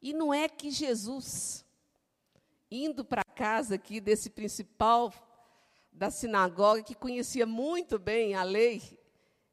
E 0.00 0.12
não 0.12 0.32
é 0.32 0.48
que 0.48 0.70
Jesus, 0.70 1.64
indo 2.70 3.04
para 3.04 3.24
casa 3.24 3.74
aqui 3.74 4.00
desse 4.00 4.30
principal 4.30 5.12
da 5.92 6.10
sinagoga, 6.10 6.82
que 6.82 6.94
conhecia 6.94 7.46
muito 7.46 7.98
bem 7.98 8.34
a 8.34 8.42
lei 8.42 8.82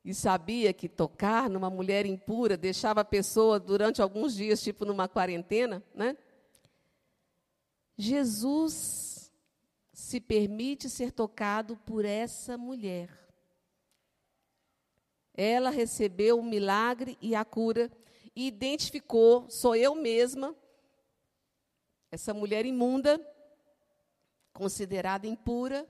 e 0.03 0.13
sabia 0.13 0.73
que 0.73 0.89
tocar 0.89 1.49
numa 1.49 1.69
mulher 1.69 2.05
impura 2.05 2.57
deixava 2.57 3.01
a 3.01 3.05
pessoa 3.05 3.59
durante 3.59 4.01
alguns 4.01 4.35
dias, 4.35 4.61
tipo 4.61 4.83
numa 4.83 5.07
quarentena, 5.07 5.81
né? 5.95 6.17
Jesus 7.97 9.31
se 9.93 10.19
permite 10.19 10.89
ser 10.89 11.11
tocado 11.11 11.77
por 11.77 12.03
essa 12.03 12.57
mulher. 12.57 13.09
Ela 15.33 15.69
recebeu 15.69 16.37
o 16.39 16.43
milagre 16.43 17.17
e 17.21 17.33
a 17.33 17.45
cura 17.45 17.89
e 18.35 18.47
identificou, 18.47 19.49
sou 19.49 19.75
eu 19.75 19.95
mesma, 19.95 20.55
essa 22.11 22.33
mulher 22.33 22.65
imunda, 22.65 23.19
considerada 24.53 25.27
impura, 25.27 25.87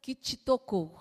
que 0.00 0.14
te 0.14 0.36
tocou. 0.36 1.00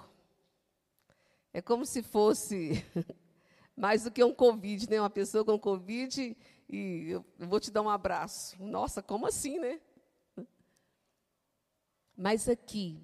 É 1.53 1.61
como 1.61 1.85
se 1.85 2.03
fosse 2.03 2.83
mais 3.75 4.03
do 4.03 4.11
que 4.11 4.23
um 4.23 4.33
Covid, 4.33 4.89
né? 4.89 4.99
Uma 4.99 5.09
pessoa 5.09 5.45
com 5.45 5.57
Covid 5.57 6.35
e 6.69 7.09
eu 7.09 7.25
vou 7.39 7.59
te 7.59 7.71
dar 7.71 7.81
um 7.81 7.89
abraço. 7.89 8.61
Nossa, 8.61 9.01
como 9.01 9.27
assim, 9.27 9.59
né? 9.59 9.79
Mas 12.17 12.47
aqui, 12.47 13.01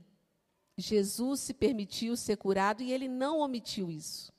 Jesus 0.77 1.41
se 1.41 1.53
permitiu 1.53 2.15
ser 2.15 2.37
curado 2.37 2.81
e 2.81 2.91
ele 2.91 3.07
não 3.07 3.39
omitiu 3.39 3.91
isso. 3.91 4.31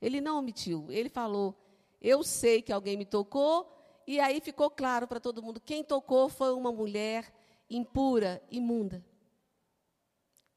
Ele 0.00 0.20
não 0.20 0.38
omitiu. 0.38 0.90
Ele 0.90 1.08
falou: 1.08 1.56
eu 2.00 2.22
sei 2.22 2.62
que 2.62 2.72
alguém 2.72 2.96
me 2.96 3.04
tocou, 3.04 3.74
e 4.06 4.20
aí 4.20 4.40
ficou 4.40 4.70
claro 4.70 5.06
para 5.06 5.20
todo 5.20 5.42
mundo: 5.42 5.60
quem 5.60 5.84
tocou 5.84 6.28
foi 6.28 6.52
uma 6.52 6.72
mulher 6.72 7.32
impura, 7.68 8.42
imunda. 8.50 9.04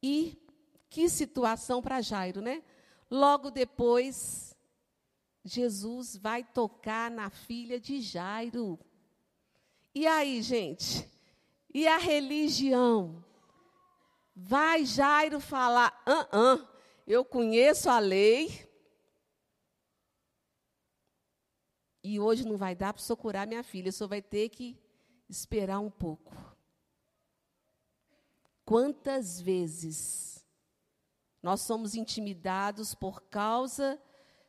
E 0.01 0.37
que 0.89 1.09
situação 1.09 1.81
para 1.81 2.01
Jairo, 2.01 2.41
né? 2.41 2.63
Logo 3.09 3.51
depois, 3.51 4.55
Jesus 5.43 6.15
vai 6.15 6.43
tocar 6.43 7.11
na 7.11 7.29
filha 7.29 7.79
de 7.79 7.99
Jairo. 7.99 8.79
E 9.93 10.07
aí, 10.07 10.41
gente? 10.41 11.09
E 11.73 11.87
a 11.87 11.97
religião? 11.97 13.23
Vai 14.35 14.85
Jairo 14.85 15.39
falar: 15.39 16.01
ah, 16.05 16.27
ah, 16.31 16.67
eu 17.05 17.25
conheço 17.25 17.89
a 17.89 17.99
lei. 17.99 18.70
E 22.03 22.19
hoje 22.19 22.47
não 22.47 22.57
vai 22.57 22.75
dar 22.75 22.93
para 22.93 23.01
socorrer 23.01 23.47
minha 23.47 23.63
filha, 23.63 23.91
só 23.91 24.07
vai 24.07 24.21
ter 24.21 24.49
que 24.49 24.77
esperar 25.29 25.79
um 25.79 25.89
pouco. 25.89 26.35
Quantas 28.65 29.39
vezes 29.39 30.45
nós 31.41 31.61
somos 31.61 31.95
intimidados 31.95 32.93
por 32.93 33.21
causa 33.23 33.99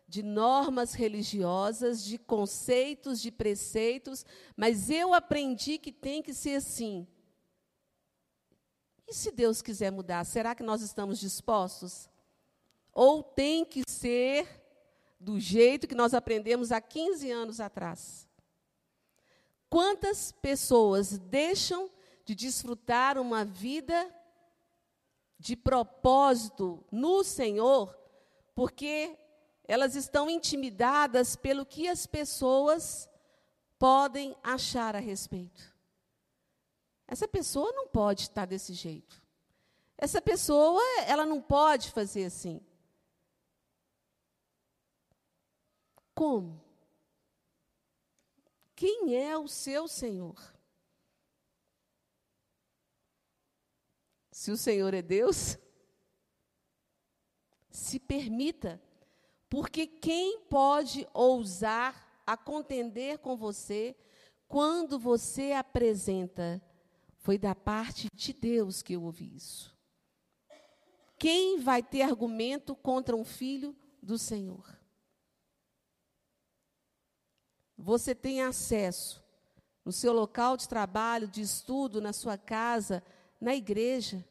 de 0.07 0.23
normas 0.23 0.93
religiosas, 0.93 2.05
de 2.05 2.19
conceitos, 2.19 3.21
de 3.21 3.31
preceitos, 3.31 4.27
mas 4.55 4.91
eu 4.91 5.15
aprendi 5.15 5.79
que 5.79 5.91
tem 5.91 6.23
que 6.23 6.35
ser 6.35 6.57
assim. 6.57 7.07
E 9.09 9.15
se 9.15 9.31
Deus 9.31 9.63
quiser 9.63 9.91
mudar, 9.91 10.25
será 10.25 10.55
que 10.55 10.63
nós 10.63 10.83
estamos 10.83 11.19
dispostos? 11.19 12.11
Ou 12.93 13.23
tem 13.23 13.65
que 13.65 13.83
ser 13.89 14.62
do 15.23 15.39
jeito 15.39 15.87
que 15.87 15.95
nós 15.95 16.13
aprendemos 16.15 16.73
há 16.73 16.81
15 16.81 17.31
anos 17.31 17.61
atrás? 17.61 18.29
Quantas 19.71 20.33
pessoas 20.33 21.17
deixam 21.19 21.89
de 22.25 22.35
desfrutar 22.35 23.17
uma 23.17 23.45
vida 23.45 24.13
de 25.39 25.57
propósito 25.57 26.85
no 26.91 27.23
Senhor 27.25 27.97
porque 28.55 29.17
elas 29.65 29.95
estão 29.95 30.29
intimidadas 30.29 31.37
pelo 31.37 31.65
que 31.65 31.89
as 31.89 32.05
pessoas 32.05 33.09
podem 33.79 34.37
achar 34.43 34.97
a 34.97 35.01
respeito? 35.01 35.73
Essa 37.07 37.29
pessoa 37.29 37.73
não 37.73 37.87
pode 37.87 38.23
estar 38.23 38.47
desse 38.47 38.75
jeito. 38.75 39.23
Essa 39.97 40.21
pessoa, 40.21 40.83
ela 41.07 41.25
não 41.25 41.41
pode 41.41 41.93
fazer 41.93 42.25
assim. 42.25 42.61
Como? 46.15 46.63
Quem 48.75 49.17
é 49.17 49.37
o 49.37 49.47
seu 49.47 49.87
Senhor? 49.87 50.53
Se 54.31 54.51
o 54.51 54.57
Senhor 54.57 54.93
é 54.93 55.03
Deus, 55.03 55.57
se 57.71 58.01
permita, 58.01 58.83
porque 59.49 59.87
quem 59.87 60.41
pode 60.41 61.07
ousar 61.15 62.23
a 62.27 62.37
contender 62.37 63.19
com 63.19 63.37
você 63.37 63.97
quando 64.49 64.99
você 64.99 65.53
apresenta 65.53 66.61
foi 67.19 67.39
da 67.39 67.55
parte 67.55 68.09
de 68.13 68.33
Deus 68.33 68.83
que 68.83 68.95
eu 68.95 69.03
ouvi 69.03 69.37
isso. 69.37 69.73
Quem 71.17 71.61
vai 71.61 71.83
ter 71.83 72.03
argumento 72.03 72.75
contra 72.75 73.15
um 73.15 73.25
filho 73.25 73.77
do 74.03 74.19
Senhor? 74.19 74.82
Você 77.83 78.15
tem 78.15 78.41
acesso 78.41 79.21
no 79.85 79.91
seu 79.91 80.13
local 80.13 80.57
de 80.57 80.69
trabalho, 80.69 81.27
de 81.27 81.43
estudo, 81.43 82.01
na 82.01 82.13
sua 82.13 82.39
casa, 82.39 83.03
na 83.41 83.57
igreja, 83.57 84.25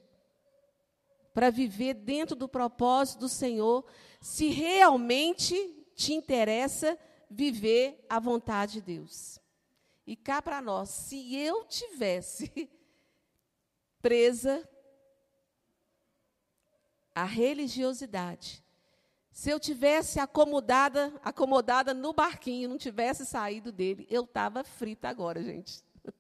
para 1.34 1.50
viver 1.50 1.96
dentro 1.96 2.34
do 2.34 2.48
propósito 2.48 3.20
do 3.20 3.30
Senhor, 3.30 3.86
se 4.22 4.48
realmente 4.48 5.54
te 5.96 6.14
interessa 6.14 6.98
viver 7.30 8.06
a 8.08 8.22
vontade 8.22 8.76
de 8.76 8.82
Deus. 8.84 9.38
E 10.08 10.16
cá 10.16 10.42
para 10.42 10.62
nós, 10.62 10.90
se 10.90 11.36
eu 11.36 11.66
tivesse 11.66 12.70
presa 14.02 14.66
à 17.14 17.26
religiosidade. 17.26 18.64
Se 19.32 19.50
eu 19.50 19.60
tivesse 19.60 20.20
acomodada, 20.20 21.14
acomodada 21.24 21.94
no 21.94 22.14
barquinho, 22.14 22.70
não 22.70 22.78
tivesse 22.78 23.26
saído 23.26 23.72
dele, 23.72 24.06
eu 24.10 24.24
estava 24.24 24.64
frita 24.64 25.08
agora, 25.08 25.42
gente. 25.42 25.84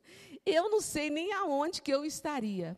Eu 0.43 0.72
não 0.72 0.82
sei 0.82 1.12
nem 1.12 1.32
aonde 1.34 1.84
que 1.84 1.93
eu 1.93 2.03
estaria. 2.03 2.76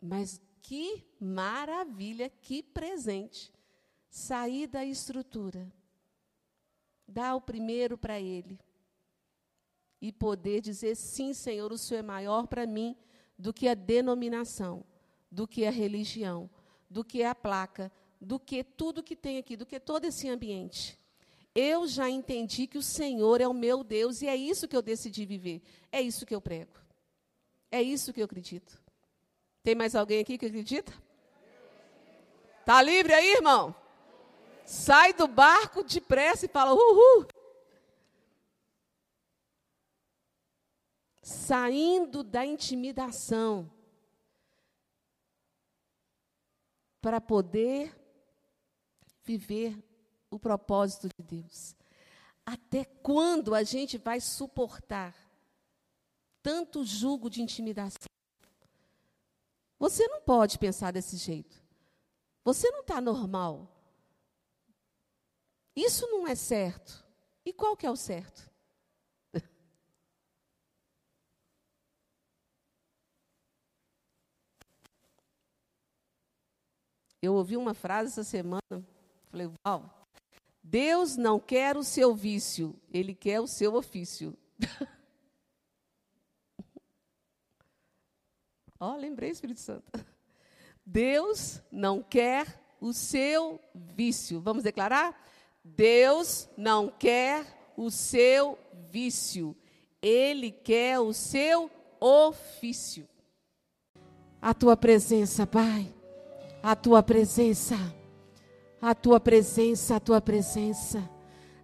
Mas 0.00 0.40
que 0.62 1.06
maravilha, 1.20 2.30
que 2.30 2.62
presente. 2.62 3.52
Sair 4.08 4.66
da 4.66 4.82
estrutura. 4.86 5.70
Dar 7.06 7.34
o 7.34 7.42
primeiro 7.42 7.98
para 7.98 8.18
ele. 8.18 8.58
E 10.00 10.10
poder 10.10 10.62
dizer: 10.62 10.96
sim, 10.96 11.34
Senhor, 11.34 11.70
o 11.70 11.76
Senhor 11.76 12.00
é 12.00 12.02
maior 12.02 12.46
para 12.46 12.66
mim 12.66 12.96
do 13.38 13.52
que 13.52 13.68
a 13.68 13.74
denominação, 13.74 14.82
do 15.30 15.46
que 15.46 15.66
a 15.66 15.70
religião, 15.70 16.48
do 16.88 17.04
que 17.04 17.22
a 17.22 17.34
placa, 17.34 17.92
do 18.20 18.38
que 18.38 18.64
tudo 18.64 19.02
que 19.02 19.16
tem 19.16 19.38
aqui, 19.38 19.56
do 19.56 19.66
que 19.66 19.78
todo 19.78 20.04
esse 20.04 20.28
ambiente. 20.28 20.98
Eu 21.54 21.86
já 21.86 22.08
entendi 22.08 22.66
que 22.66 22.78
o 22.78 22.82
Senhor 22.82 23.40
é 23.40 23.48
o 23.48 23.54
meu 23.54 23.82
Deus 23.82 24.20
e 24.22 24.26
é 24.26 24.36
isso 24.36 24.68
que 24.68 24.76
eu 24.76 24.82
decidi 24.82 25.24
viver. 25.24 25.62
É 25.90 26.00
isso 26.00 26.26
que 26.26 26.34
eu 26.34 26.40
prego. 26.40 26.72
É 27.70 27.82
isso 27.82 28.12
que 28.12 28.20
eu 28.20 28.24
acredito. 28.24 28.80
Tem 29.62 29.74
mais 29.74 29.94
alguém 29.94 30.20
aqui 30.20 30.36
que 30.38 30.46
acredita? 30.46 30.92
Tá 32.64 32.82
livre 32.82 33.12
aí, 33.12 33.34
irmão? 33.34 33.74
Sai 34.64 35.12
do 35.12 35.26
barco 35.26 35.82
depressa 35.82 36.46
e 36.46 36.48
fala: 36.48 36.72
Uhul! 36.74 37.26
saindo 41.26 42.22
da 42.22 42.46
intimidação 42.46 43.68
para 47.00 47.20
poder 47.20 47.92
viver 49.26 49.76
o 50.30 50.38
propósito 50.38 51.08
de 51.08 51.22
Deus. 51.22 51.74
Até 52.44 52.84
quando 52.84 53.54
a 53.54 53.64
gente 53.64 53.98
vai 53.98 54.20
suportar 54.20 55.14
tanto 56.42 56.84
jugo 56.84 57.28
de 57.28 57.42
intimidação? 57.42 58.06
Você 59.78 60.06
não 60.06 60.20
pode 60.22 60.58
pensar 60.58 60.92
desse 60.92 61.16
jeito. 61.16 61.60
Você 62.44 62.70
não 62.70 62.80
está 62.82 63.00
normal. 63.00 63.68
Isso 65.74 66.06
não 66.06 66.26
é 66.28 66.36
certo. 66.36 67.04
E 67.44 67.52
qual 67.52 67.76
que 67.76 67.84
é 67.84 67.90
o 67.90 67.96
certo? 67.96 68.48
Eu 77.20 77.34
ouvi 77.34 77.56
uma 77.56 77.74
frase 77.74 78.12
essa 78.12 78.22
semana, 78.24 78.62
falei, 79.36 79.50
uau, 79.66 79.84
Deus 80.62 81.16
não 81.16 81.38
quer 81.38 81.76
o 81.76 81.84
seu 81.84 82.14
vício, 82.14 82.74
Ele 82.92 83.14
quer 83.14 83.40
o 83.40 83.46
seu 83.46 83.74
ofício. 83.74 84.34
Ó, 88.80 88.92
oh, 88.92 88.96
lembrei, 88.96 89.30
Espírito 89.30 89.60
Santo. 89.60 89.84
Deus 90.84 91.62
não 91.70 92.02
quer 92.02 92.60
o 92.80 92.92
seu 92.92 93.60
vício. 93.74 94.40
Vamos 94.40 94.62
declarar? 94.62 95.18
Deus 95.64 96.48
não 96.56 96.88
quer 96.88 97.72
o 97.76 97.90
seu 97.90 98.58
vício. 98.90 99.56
Ele 100.02 100.50
quer 100.50 101.00
o 101.00 101.12
seu 101.12 101.70
ofício. 101.98 103.08
A 104.40 104.52
tua 104.52 104.76
presença, 104.76 105.46
Pai 105.46 105.96
a 106.66 106.74
tua 106.74 107.00
presença, 107.00 107.76
a 108.88 108.94
tua 108.94 109.18
presença, 109.18 109.96
a 109.96 110.00
tua 110.00 110.20
presença, 110.20 111.02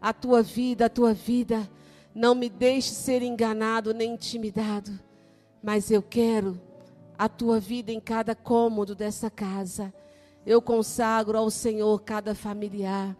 a 0.00 0.12
tua 0.12 0.42
vida, 0.42 0.86
a 0.86 0.88
tua 0.88 1.14
vida. 1.14 1.70
Não 2.12 2.34
me 2.34 2.50
deixe 2.50 2.90
ser 2.90 3.22
enganado 3.22 3.94
nem 3.94 4.14
intimidado, 4.14 4.90
mas 5.62 5.88
eu 5.88 6.02
quero 6.02 6.60
a 7.16 7.28
tua 7.28 7.60
vida 7.60 7.92
em 7.92 8.00
cada 8.00 8.34
cômodo 8.34 8.96
dessa 8.96 9.30
casa. 9.30 9.94
Eu 10.44 10.60
consagro 10.60 11.38
ao 11.38 11.48
Senhor 11.48 12.02
cada 12.02 12.34
familiar 12.34 13.16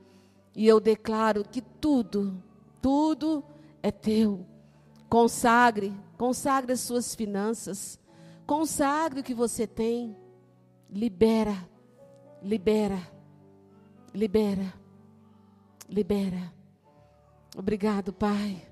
e 0.53 0.67
eu 0.67 0.81
declaro 0.81 1.45
que 1.45 1.63
tudo, 1.63 2.43
tudo 2.83 3.45
é 3.81 3.93
teu. 3.93 4.45
Consagre, 5.09 5.95
consagre 6.19 6.73
as 6.73 6.81
suas 6.81 7.15
finanças, 7.15 8.01
consagre 8.49 9.21
o 9.21 9.23
que 9.23 9.33
você 9.33 9.65
tem, 9.65 10.17
libera 10.91 11.71
Libera, 12.45 12.99
libera, 14.15 14.73
libera. 15.89 16.53
Obrigado, 17.57 18.13
Pai. 18.13 18.67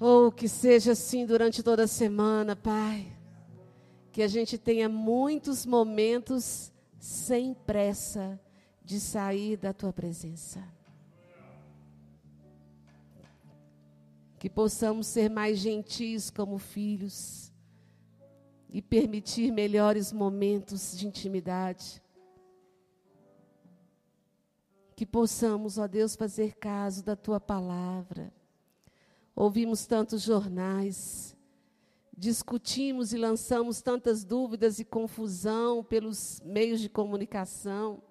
Ou 0.00 0.28
oh, 0.28 0.32
que 0.32 0.48
seja 0.48 0.92
assim 0.92 1.26
durante 1.26 1.62
toda 1.62 1.84
a 1.84 1.88
semana, 1.88 2.54
Pai. 2.54 3.12
Que 4.12 4.22
a 4.22 4.28
gente 4.28 4.56
tenha 4.56 4.88
muitos 4.88 5.66
momentos 5.66 6.72
sem 6.98 7.52
pressa 7.52 8.40
de 8.84 9.00
sair 9.00 9.56
da 9.56 9.72
tua 9.72 9.92
presença. 9.92 10.62
Que 14.38 14.48
possamos 14.48 15.08
ser 15.08 15.28
mais 15.28 15.58
gentis 15.58 16.30
como 16.30 16.58
filhos 16.58 17.52
e 18.70 18.80
permitir 18.80 19.50
melhores 19.50 20.12
momentos 20.12 20.96
de 20.96 21.08
intimidade. 21.08 22.00
Que 24.98 25.06
possamos, 25.06 25.78
ó 25.78 25.86
Deus, 25.86 26.16
fazer 26.16 26.56
caso 26.56 27.04
da 27.04 27.14
tua 27.14 27.38
palavra. 27.38 28.32
Ouvimos 29.32 29.86
tantos 29.86 30.22
jornais, 30.22 31.36
discutimos 32.16 33.12
e 33.12 33.16
lançamos 33.16 33.80
tantas 33.80 34.24
dúvidas 34.24 34.80
e 34.80 34.84
confusão 34.84 35.84
pelos 35.84 36.40
meios 36.44 36.80
de 36.80 36.88
comunicação. 36.88 38.02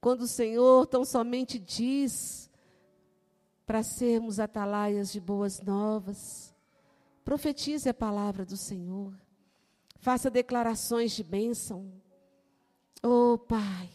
Quando 0.00 0.22
o 0.22 0.26
Senhor 0.26 0.84
tão 0.88 1.04
somente 1.04 1.56
diz 1.56 2.50
para 3.64 3.84
sermos 3.84 4.40
atalaias 4.40 5.12
de 5.12 5.20
boas 5.20 5.60
novas, 5.60 6.52
profetize 7.24 7.88
a 7.88 7.94
palavra 7.94 8.44
do 8.44 8.56
Senhor, 8.56 9.14
faça 10.00 10.28
declarações 10.28 11.12
de 11.12 11.22
bênção. 11.22 11.92
Oh, 13.04 13.38
Pai, 13.38 13.88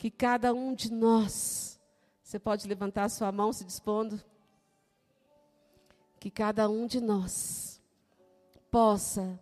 que 0.00 0.10
cada 0.10 0.54
um 0.54 0.74
de 0.74 0.90
nós, 0.90 1.78
você 2.22 2.38
pode 2.38 2.66
levantar 2.66 3.10
sua 3.10 3.30
mão 3.30 3.52
se 3.52 3.66
dispondo, 3.66 4.18
que 6.18 6.30
cada 6.30 6.70
um 6.70 6.86
de 6.86 7.02
nós 7.02 7.78
possa 8.70 9.38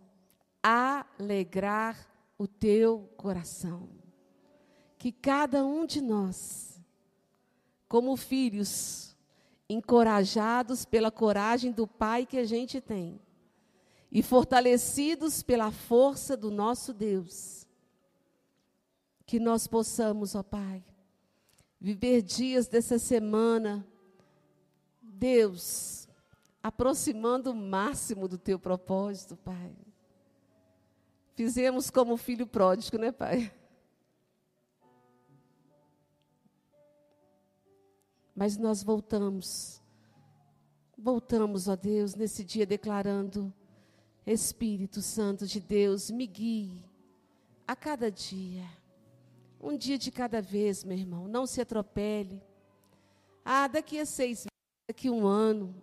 alegrar 0.61 2.05
o 2.37 2.45
teu 2.45 3.09
coração. 3.15 3.87
Que 4.97 5.13
cada 5.13 5.65
um 5.65 5.85
de 5.85 6.01
nós, 6.01 6.77
como 7.87 8.17
filhos, 8.17 9.15
encorajados 9.69 10.83
pela 10.83 11.09
coragem 11.09 11.71
do 11.71 11.87
Pai 11.87 12.25
que 12.25 12.37
a 12.37 12.43
gente 12.43 12.81
tem, 12.81 13.17
e 14.11 14.21
fortalecidos 14.21 15.41
pela 15.41 15.71
força 15.71 16.35
do 16.35 16.51
nosso 16.51 16.93
Deus, 16.93 17.58
que 19.29 19.39
nós 19.39 19.67
possamos, 19.67 20.33
ó 20.33 20.41
Pai, 20.41 20.83
viver 21.79 22.23
dias 22.23 22.67
dessa 22.67 22.97
semana, 22.97 23.87
Deus, 25.03 26.09
aproximando 26.63 27.51
o 27.51 27.55
máximo 27.55 28.27
do 28.27 28.39
teu 28.39 28.57
propósito, 28.57 29.37
Pai. 29.37 29.77
Fizemos 31.35 31.91
como 31.91 32.17
filho 32.17 32.47
pródigo, 32.47 32.97
né, 32.97 33.11
Pai? 33.11 33.53
Mas 38.33 38.57
nós 38.57 38.81
voltamos, 38.81 39.79
voltamos, 40.97 41.67
ó 41.67 41.75
Deus, 41.75 42.15
nesse 42.15 42.43
dia 42.43 42.65
declarando: 42.65 43.53
Espírito 44.25 45.03
Santo 45.03 45.45
de 45.45 45.59
Deus, 45.59 46.09
me 46.09 46.25
guie 46.25 46.83
a 47.67 47.75
cada 47.75 48.09
dia, 48.09 48.67
um 49.61 49.77
dia 49.77 49.97
de 49.97 50.11
cada 50.11 50.41
vez, 50.41 50.83
meu 50.83 50.97
irmão, 50.97 51.27
não 51.27 51.45
se 51.45 51.59
atropele. 51.59 52.41
Ah, 53.43 53.67
daqui 53.67 53.99
a 53.99 54.05
seis 54.05 54.39
meses, 54.39 54.87
daqui 54.87 55.07
a 55.07 55.11
um 55.11 55.25
ano, 55.25 55.75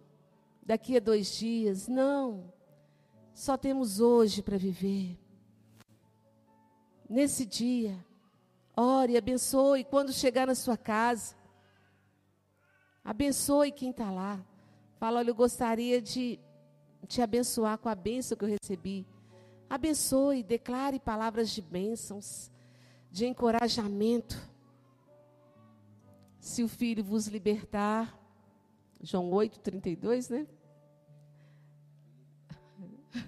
daqui 0.63 0.97
a 0.97 1.01
dois 1.01 1.37
dias. 1.37 1.87
Não. 1.87 2.53
Só 3.35 3.57
temos 3.57 4.01
hoje 4.01 4.43
para 4.43 4.57
viver. 4.57 5.19
Nesse 7.09 7.45
dia, 7.45 8.05
ore, 8.77 9.17
abençoe 9.17 9.85
quando 9.85 10.13
chegar 10.13 10.47
na 10.47 10.55
sua 10.55 10.77
casa. 10.77 11.37
Abençoe 13.05 13.71
quem 13.71 13.91
está 13.91 14.11
lá. 14.11 14.45
Fala, 14.99 15.19
olha, 15.19 15.31
eu 15.31 15.35
gostaria 15.35 16.01
de 16.01 16.41
te 17.07 17.23
abençoar 17.23 17.79
com 17.79 17.89
a 17.89 17.95
bênção 17.95 18.37
que 18.37 18.45
eu 18.45 18.49
recebi. 18.49 19.07
Abençoe, 19.69 20.43
declare 20.43 20.99
palavras 20.99 21.51
de 21.51 21.61
bênçãos, 21.61 22.51
de 23.17 23.25
encorajamento. 23.25 24.37
Se 26.39 26.63
o 26.63 26.69
filho 26.69 27.03
vos 27.03 27.27
libertar, 27.29 28.15
João 29.01 29.33
8, 29.33 29.59
32, 29.61 30.29
né? 30.29 30.47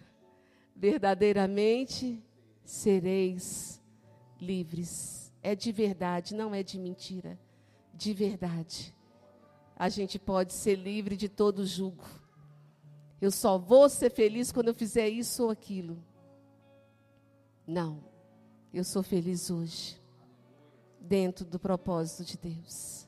verdadeiramente 0.76 2.22
sereis 2.62 3.82
livres. 4.38 5.32
É 5.42 5.54
de 5.54 5.72
verdade, 5.72 6.34
não 6.34 6.54
é 6.54 6.62
de 6.62 6.78
mentira. 6.78 7.40
De 7.94 8.12
verdade. 8.12 8.94
A 9.74 9.88
gente 9.88 10.18
pode 10.18 10.52
ser 10.52 10.74
livre 10.74 11.16
de 11.16 11.30
todo 11.30 11.64
julgo. 11.64 12.04
Eu 13.22 13.30
só 13.30 13.56
vou 13.56 13.88
ser 13.88 14.10
feliz 14.10 14.52
quando 14.52 14.68
eu 14.68 14.74
fizer 14.74 15.08
isso 15.08 15.44
ou 15.44 15.50
aquilo. 15.50 15.96
Não. 17.66 18.07
Eu 18.72 18.84
sou 18.84 19.02
feliz 19.02 19.50
hoje. 19.50 20.00
Dentro 21.00 21.44
do 21.44 21.58
propósito 21.58 22.24
de 22.24 22.36
Deus. 22.36 23.06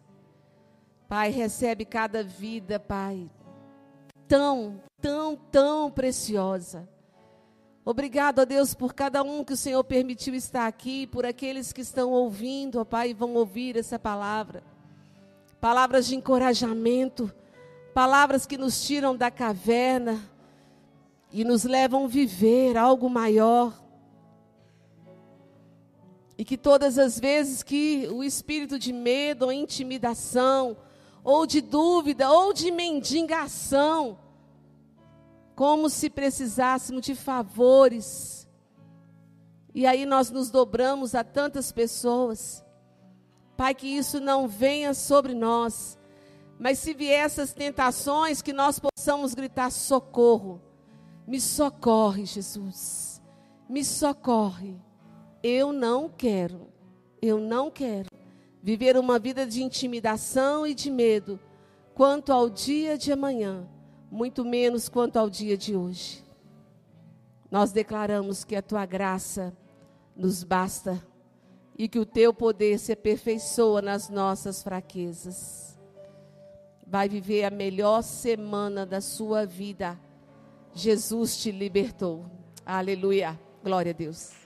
Pai, 1.08 1.30
recebe 1.30 1.84
cada 1.84 2.22
vida, 2.22 2.78
Pai, 2.78 3.28
tão, 4.28 4.80
tão, 5.00 5.36
tão 5.36 5.90
preciosa 5.90 6.88
Obrigado 7.90 8.40
a 8.40 8.44
Deus 8.44 8.74
por 8.74 8.92
cada 8.92 9.22
um 9.22 9.42
que 9.42 9.54
o 9.54 9.56
Senhor 9.56 9.82
permitiu 9.82 10.34
estar 10.34 10.66
aqui, 10.66 11.06
por 11.06 11.24
aqueles 11.24 11.72
que 11.72 11.80
estão 11.80 12.10
ouvindo, 12.10 12.78
ó 12.78 12.84
Pai, 12.84 13.10
e 13.10 13.14
vão 13.14 13.34
ouvir 13.34 13.76
essa 13.76 13.98
palavra. 13.98 14.62
Palavras 15.60 16.06
de 16.06 16.14
encorajamento, 16.14 17.32
palavras 17.94 18.44
que 18.44 18.58
nos 18.58 18.86
tiram 18.86 19.16
da 19.16 19.30
caverna 19.30 20.20
e 21.32 21.42
nos 21.42 21.64
levam 21.64 22.04
a 22.04 22.08
viver 22.08 22.76
algo 22.76 23.08
maior. 23.08 23.72
E 26.40 26.44
que 26.44 26.56
todas 26.56 26.96
as 26.96 27.20
vezes 27.20 27.62
que 27.62 28.08
o 28.10 28.24
espírito 28.24 28.78
de 28.78 28.94
medo 28.94 29.44
ou 29.44 29.52
intimidação, 29.52 30.74
ou 31.22 31.44
de 31.44 31.60
dúvida, 31.60 32.30
ou 32.30 32.54
de 32.54 32.70
mendigação, 32.70 34.18
como 35.54 35.90
se 35.90 36.08
precisássemos 36.08 37.04
de 37.04 37.14
favores. 37.14 38.48
E 39.74 39.86
aí 39.86 40.06
nós 40.06 40.30
nos 40.30 40.50
dobramos 40.50 41.14
a 41.14 41.22
tantas 41.22 41.70
pessoas. 41.70 42.64
Pai, 43.54 43.74
que 43.74 43.88
isso 43.88 44.18
não 44.18 44.48
venha 44.48 44.94
sobre 44.94 45.34
nós. 45.34 45.98
Mas 46.58 46.78
se 46.78 46.94
vier 46.94 47.22
essas 47.22 47.52
tentações, 47.52 48.40
que 48.40 48.54
nós 48.54 48.80
possamos 48.80 49.34
gritar 49.34 49.70
socorro. 49.70 50.58
Me 51.26 51.38
socorre, 51.38 52.24
Jesus. 52.24 53.20
Me 53.68 53.84
socorre. 53.84 54.88
Eu 55.42 55.72
não 55.72 56.08
quero, 56.08 56.68
eu 57.20 57.38
não 57.38 57.70
quero 57.70 58.08
viver 58.62 58.96
uma 58.96 59.18
vida 59.18 59.46
de 59.46 59.62
intimidação 59.62 60.66
e 60.66 60.74
de 60.74 60.90
medo 60.90 61.40
quanto 61.94 62.32
ao 62.32 62.50
dia 62.50 62.98
de 62.98 63.12
amanhã 63.12 63.66
muito 64.10 64.44
menos 64.44 64.88
quanto 64.88 65.16
ao 65.18 65.30
dia 65.30 65.56
de 65.56 65.76
hoje. 65.76 66.24
Nós 67.50 67.70
declaramos 67.72 68.44
que 68.44 68.56
a 68.56 68.62
tua 68.62 68.84
graça 68.84 69.56
nos 70.16 70.42
basta 70.42 71.00
e 71.78 71.88
que 71.88 71.98
o 71.98 72.04
teu 72.04 72.34
poder 72.34 72.78
se 72.78 72.92
aperfeiçoa 72.92 73.80
nas 73.80 74.08
nossas 74.08 74.62
fraquezas. 74.62 75.78
Vai 76.86 77.08
viver 77.08 77.44
a 77.44 77.50
melhor 77.50 78.02
semana 78.02 78.84
da 78.84 79.00
sua 79.00 79.46
vida. 79.46 79.98
Jesus 80.74 81.36
te 81.38 81.50
libertou. 81.52 82.26
Aleluia. 82.66 83.38
Glória 83.62 83.90
a 83.90 83.94
Deus. 83.94 84.39